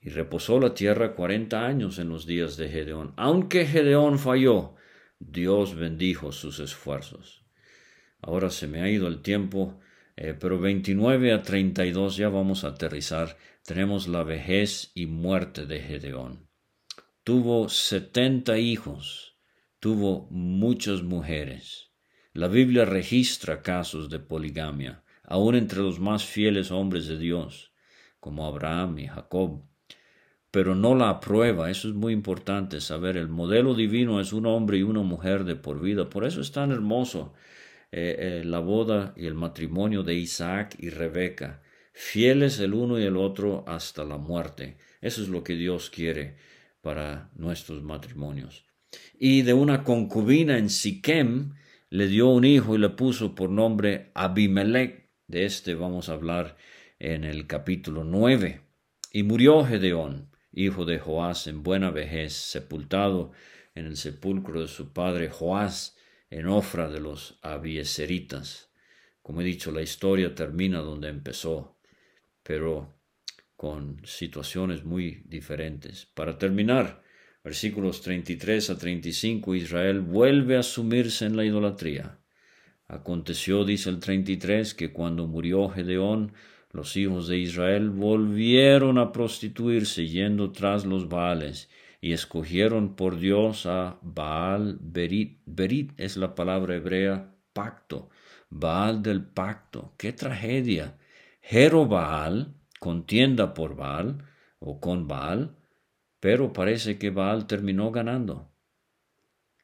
Y 0.00 0.10
reposó 0.10 0.60
la 0.60 0.72
tierra 0.72 1.16
cuarenta 1.16 1.66
años 1.66 1.98
en 1.98 2.08
los 2.08 2.24
días 2.24 2.56
de 2.56 2.68
Gedeón. 2.68 3.12
Aunque 3.16 3.66
Gedeón 3.66 4.20
falló, 4.20 4.76
Dios 5.18 5.74
bendijo 5.74 6.30
sus 6.30 6.60
esfuerzos. 6.60 7.44
Ahora 8.20 8.50
se 8.50 8.68
me 8.68 8.82
ha 8.82 8.88
ido 8.88 9.08
el 9.08 9.20
tiempo, 9.20 9.80
eh, 10.14 10.32
pero 10.38 10.60
29 10.60 11.32
a 11.32 11.42
32 11.42 12.18
ya 12.18 12.28
vamos 12.28 12.62
a 12.62 12.68
aterrizar. 12.68 13.36
Tenemos 13.64 14.06
la 14.06 14.22
vejez 14.22 14.92
y 14.94 15.06
muerte 15.06 15.66
de 15.66 15.80
Gedeón. 15.80 16.48
Tuvo 17.24 17.68
setenta 17.68 18.58
hijos, 18.58 19.40
tuvo 19.80 20.28
muchas 20.30 21.02
mujeres. 21.02 21.91
La 22.32 22.48
Biblia 22.48 22.84
registra 22.84 23.62
casos 23.62 24.08
de 24.08 24.18
poligamia, 24.18 25.02
aun 25.24 25.54
entre 25.54 25.80
los 25.80 26.00
más 26.00 26.24
fieles 26.24 26.70
hombres 26.70 27.06
de 27.06 27.18
Dios, 27.18 27.72
como 28.20 28.46
Abraham 28.46 28.98
y 28.98 29.06
Jacob 29.06 29.62
pero 30.52 30.74
no 30.74 30.94
la 30.94 31.08
aprueba. 31.08 31.70
Eso 31.70 31.88
es 31.88 31.94
muy 31.94 32.12
importante 32.12 32.80
saber. 32.80 33.16
El 33.16 33.28
modelo 33.28 33.74
divino 33.74 34.20
es 34.20 34.34
un 34.34 34.46
hombre 34.46 34.76
y 34.76 34.82
una 34.82 35.00
mujer 35.00 35.44
de 35.44 35.56
por 35.56 35.80
vida. 35.80 36.08
Por 36.10 36.24
eso 36.24 36.42
es 36.42 36.52
tan 36.52 36.70
hermoso 36.70 37.32
eh, 37.90 38.16
eh, 38.18 38.44
la 38.44 38.60
boda 38.60 39.14
y 39.16 39.26
el 39.26 39.34
matrimonio 39.34 40.02
de 40.02 40.14
Isaac 40.14 40.76
y 40.78 40.90
Rebeca. 40.90 41.62
Fieles 41.94 42.60
el 42.60 42.74
uno 42.74 43.00
y 43.00 43.04
el 43.04 43.16
otro 43.16 43.64
hasta 43.66 44.04
la 44.04 44.18
muerte. 44.18 44.76
Eso 45.00 45.22
es 45.22 45.28
lo 45.28 45.42
que 45.42 45.54
Dios 45.54 45.88
quiere 45.88 46.36
para 46.82 47.30
nuestros 47.34 47.82
matrimonios. 47.82 48.66
Y 49.18 49.42
de 49.42 49.54
una 49.54 49.82
concubina 49.82 50.58
en 50.58 50.68
Siquem 50.68 51.54
le 51.92 52.08
dio 52.08 52.28
un 52.28 52.46
hijo 52.46 52.74
y 52.74 52.78
le 52.78 52.88
puso 52.88 53.34
por 53.34 53.50
nombre 53.50 54.12
Abimelech. 54.14 55.10
De 55.26 55.44
este 55.44 55.74
vamos 55.74 56.08
a 56.08 56.14
hablar 56.14 56.56
en 56.98 57.22
el 57.24 57.46
capítulo 57.46 58.02
9. 58.02 58.62
Y 59.12 59.24
murió 59.24 59.62
Gedeón 59.62 60.30
hijo 60.54 60.86
de 60.86 60.98
Joás 60.98 61.46
en 61.48 61.62
buena 61.62 61.90
vejez, 61.90 62.32
sepultado 62.32 63.32
en 63.74 63.84
el 63.84 63.98
sepulcro 63.98 64.62
de 64.62 64.68
su 64.68 64.94
padre 64.94 65.28
Joás 65.28 65.98
en 66.30 66.46
Ofra 66.46 66.88
de 66.88 67.00
los 67.00 67.38
Abieseritas. 67.42 68.72
Como 69.20 69.42
he 69.42 69.44
dicho, 69.44 69.70
la 69.70 69.82
historia 69.82 70.34
termina 70.34 70.78
donde 70.78 71.10
empezó, 71.10 71.78
pero 72.42 72.98
con 73.54 74.00
situaciones 74.06 74.82
muy 74.82 75.24
diferentes. 75.26 76.06
Para 76.06 76.38
terminar, 76.38 77.01
versículos 77.44 78.02
33 78.02 78.70
a 78.70 78.78
35, 78.78 79.54
Israel 79.54 80.00
vuelve 80.00 80.56
a 80.56 80.62
sumirse 80.62 81.26
en 81.26 81.36
la 81.36 81.44
idolatría. 81.44 82.18
Aconteció, 82.88 83.64
dice 83.64 83.90
el 83.90 83.98
33, 83.98 84.74
que 84.74 84.92
cuando 84.92 85.26
murió 85.26 85.68
Gedeón, 85.68 86.32
los 86.72 86.96
hijos 86.96 87.28
de 87.28 87.38
Israel 87.38 87.90
volvieron 87.90 88.98
a 88.98 89.12
prostituirse 89.12 90.08
yendo 90.08 90.52
tras 90.52 90.86
los 90.86 91.08
Baales 91.08 91.68
y 92.00 92.12
escogieron 92.12 92.96
por 92.96 93.18
Dios 93.18 93.66
a 93.66 93.98
Baal 94.02 94.78
Berit. 94.80 95.40
Berit 95.46 95.92
es 95.98 96.16
la 96.16 96.34
palabra 96.34 96.76
hebrea 96.76 97.34
pacto. 97.52 98.10
Baal 98.50 99.02
del 99.02 99.22
pacto. 99.22 99.94
¡Qué 99.96 100.12
tragedia! 100.12 100.96
Jerobaal, 101.40 102.54
contienda 102.78 103.54
por 103.54 103.76
Baal 103.76 104.24
o 104.58 104.80
con 104.80 105.08
Baal, 105.08 105.56
pero 106.22 106.52
parece 106.52 107.00
que 107.00 107.10
Baal 107.10 107.48
terminó 107.48 107.90
ganando. 107.90 108.54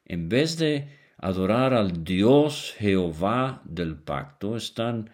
En 0.03 0.27
vez 0.27 0.57
de 0.57 0.89
adorar 1.17 1.73
al 1.73 2.03
Dios 2.03 2.75
Jehová 2.77 3.61
del 3.63 3.95
pacto, 3.95 4.57
están 4.57 5.09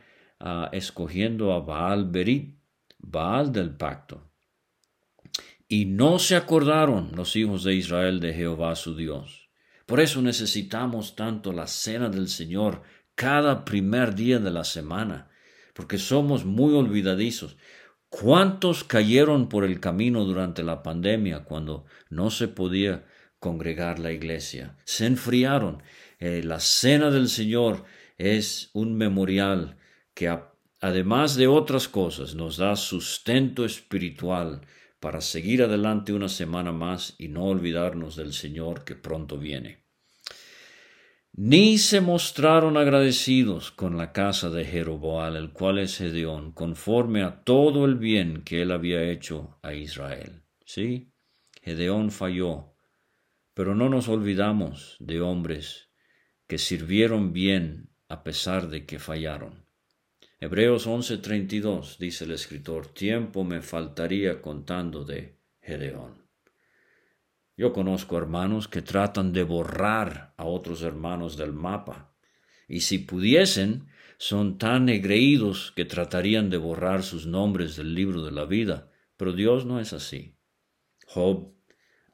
escogiendo 0.72 1.54
a 1.54 1.60
Baal 1.60 2.10
Berit, 2.10 2.58
Baal 2.98 3.52
del 3.52 3.78
pacto. 3.78 4.32
Y 5.68 5.86
no 5.86 6.18
se 6.18 6.36
acordaron 6.36 7.12
los 7.16 7.36
hijos 7.36 7.64
de 7.64 7.76
Israel 7.76 8.20
de 8.20 8.34
Jehová 8.34 8.76
su 8.76 8.96
Dios. 8.96 9.52
Por 9.86 10.00
eso 10.00 10.24
necesitamos 10.24 11.16
tanto 11.16 11.54
la 11.54 11.68
cena 11.68 12.10
del 12.10 12.28
Señor 12.28 12.82
cada 13.14 13.66
primer 13.66 14.16
día 14.16 14.40
de 14.40 14.50
la 14.50 14.64
semana, 14.64 15.30
porque 15.76 16.00
somos 16.00 16.44
muy 16.44 16.74
olvidadizos. 16.74 17.56
¿Cuántos 18.22 18.86
cayeron 18.86 19.50
por 19.50 19.66
el 19.66 19.82
camino 19.82 20.24
durante 20.24 20.64
la 20.64 20.82
pandemia 20.84 21.44
cuando 21.44 21.84
no 22.10 22.30
se 22.30 22.48
podía 22.48 23.06
congregar 23.40 24.00
la 24.00 24.14
iglesia? 24.14 24.78
Se 24.86 25.06
enfriaron. 25.06 25.84
Eh, 26.20 26.42
la 26.42 26.62
cena 26.62 27.12
del 27.12 27.28
Señor 27.28 27.84
es 28.18 28.70
un 28.72 28.96
memorial 28.96 29.76
que 30.14 30.34
además 30.80 31.36
de 31.36 31.48
otras 31.48 31.90
cosas 31.90 32.36
nos 32.36 32.56
da 32.56 32.78
sustento 32.78 33.66
espiritual 33.66 34.62
para 35.02 35.20
seguir 35.20 35.62
adelante 35.62 36.14
una 36.14 36.30
semana 36.30 36.72
más 36.72 37.16
y 37.18 37.28
no 37.28 37.44
olvidarnos 37.44 38.16
del 38.16 38.32
Señor 38.32 38.86
que 38.86 38.96
pronto 38.96 39.38
viene. 39.38 39.85
Ni 41.38 41.78
se 41.80 42.00
mostraron 42.00 42.78
agradecidos 42.78 43.70
con 43.70 43.98
la 43.98 44.14
casa 44.14 44.50
de 44.50 44.64
Jeroboal, 44.64 45.36
el 45.36 45.52
cual 45.52 45.80
es 45.80 45.98
Gedeón, 45.98 46.54
conforme 46.54 47.24
a 47.24 47.44
todo 47.44 47.84
el 47.84 47.96
bien 47.96 48.44
que 48.44 48.62
él 48.62 48.72
había 48.72 49.04
hecho 49.12 49.60
a 49.62 49.74
Israel. 49.74 50.44
Sí, 50.66 51.12
Gedeón 51.62 52.12
falló, 52.12 52.78
pero 53.54 53.76
no 53.76 53.90
nos 53.90 54.08
olvidamos 54.08 54.96
de 55.02 55.20
hombres 55.20 55.90
que 56.48 56.58
sirvieron 56.58 57.34
bien 57.34 57.90
a 58.08 58.24
pesar 58.24 58.70
de 58.70 58.86
que 58.86 58.98
fallaron. 58.98 59.66
Hebreos 60.40 60.88
11:32 60.88 61.98
dice 61.98 62.24
el 62.24 62.32
escritor, 62.32 62.88
tiempo 62.88 63.44
me 63.44 63.62
faltaría 63.62 64.42
contando 64.42 65.04
de 65.04 65.38
Gedeón. 65.62 66.25
Yo 67.58 67.72
conozco 67.72 68.18
hermanos 68.18 68.68
que 68.68 68.82
tratan 68.82 69.32
de 69.32 69.44
borrar 69.44 70.34
a 70.38 70.44
otros 70.46 70.82
hermanos 70.82 71.38
del 71.38 71.54
mapa. 71.54 72.14
Y 72.68 72.82
si 72.82 72.98
pudiesen, 72.98 73.88
son 74.18 74.58
tan 74.58 74.90
egreídos 74.90 75.72
que 75.76 75.86
tratarían 75.86 76.50
de 76.50 76.58
borrar 76.58 77.04
sus 77.04 77.28
nombres 77.28 77.78
del 77.78 77.96
libro 77.96 78.24
de 78.24 78.32
la 78.32 78.46
vida. 78.46 78.92
Pero 79.16 79.32
Dios 79.32 79.66
no 79.66 79.80
es 79.80 79.94
así. 79.94 80.36
Job, 81.08 81.54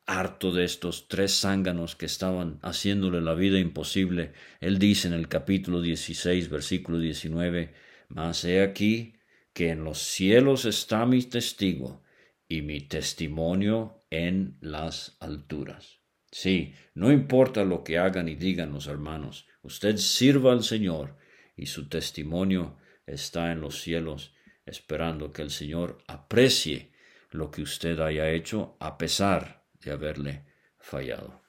harto 0.05 0.51
de 0.51 0.63
estos 0.63 1.07
tres 1.07 1.39
zánganos 1.39 1.95
que 1.95 2.05
estaban 2.05 2.59
haciéndole 2.61 3.21
la 3.21 3.33
vida 3.33 3.57
imposible, 3.57 4.33
él 4.59 4.77
dice 4.77 5.07
en 5.07 5.13
el 5.13 5.27
capítulo 5.27 5.81
16, 5.81 6.49
versículo 6.49 6.99
19, 6.99 7.73
Mas 8.09 8.45
he 8.45 8.61
aquí 8.61 9.15
que 9.53 9.69
en 9.69 9.83
los 9.83 9.99
cielos 9.99 10.65
está 10.65 11.05
mi 11.05 11.23
testigo 11.23 12.03
y 12.51 12.61
mi 12.61 12.81
testimonio 12.81 14.03
en 14.09 14.57
las 14.59 15.15
alturas. 15.21 16.01
Sí, 16.29 16.73
no 16.93 17.09
importa 17.09 17.63
lo 17.63 17.81
que 17.81 17.97
hagan 17.97 18.27
y 18.27 18.35
digan 18.35 18.73
los 18.73 18.87
hermanos, 18.87 19.47
usted 19.61 19.95
sirva 19.95 20.51
al 20.51 20.61
Señor 20.61 21.15
y 21.55 21.67
su 21.67 21.87
testimonio 21.87 22.77
está 23.05 23.53
en 23.53 23.61
los 23.61 23.79
cielos, 23.81 24.33
esperando 24.65 25.31
que 25.31 25.43
el 25.43 25.49
Señor 25.49 25.99
aprecie 26.07 26.91
lo 27.29 27.51
que 27.51 27.61
usted 27.61 27.97
haya 28.01 28.29
hecho 28.29 28.75
a 28.81 28.97
pesar 28.97 29.65
de 29.79 29.91
haberle 29.91 30.45
fallado. 30.77 31.41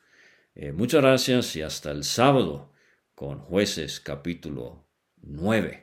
Eh, 0.54 0.70
muchas 0.70 1.02
gracias 1.02 1.56
y 1.56 1.62
hasta 1.62 1.90
el 1.90 2.04
sábado 2.04 2.72
con 3.16 3.40
jueces 3.40 3.98
capítulo 3.98 4.86
9. 5.16 5.82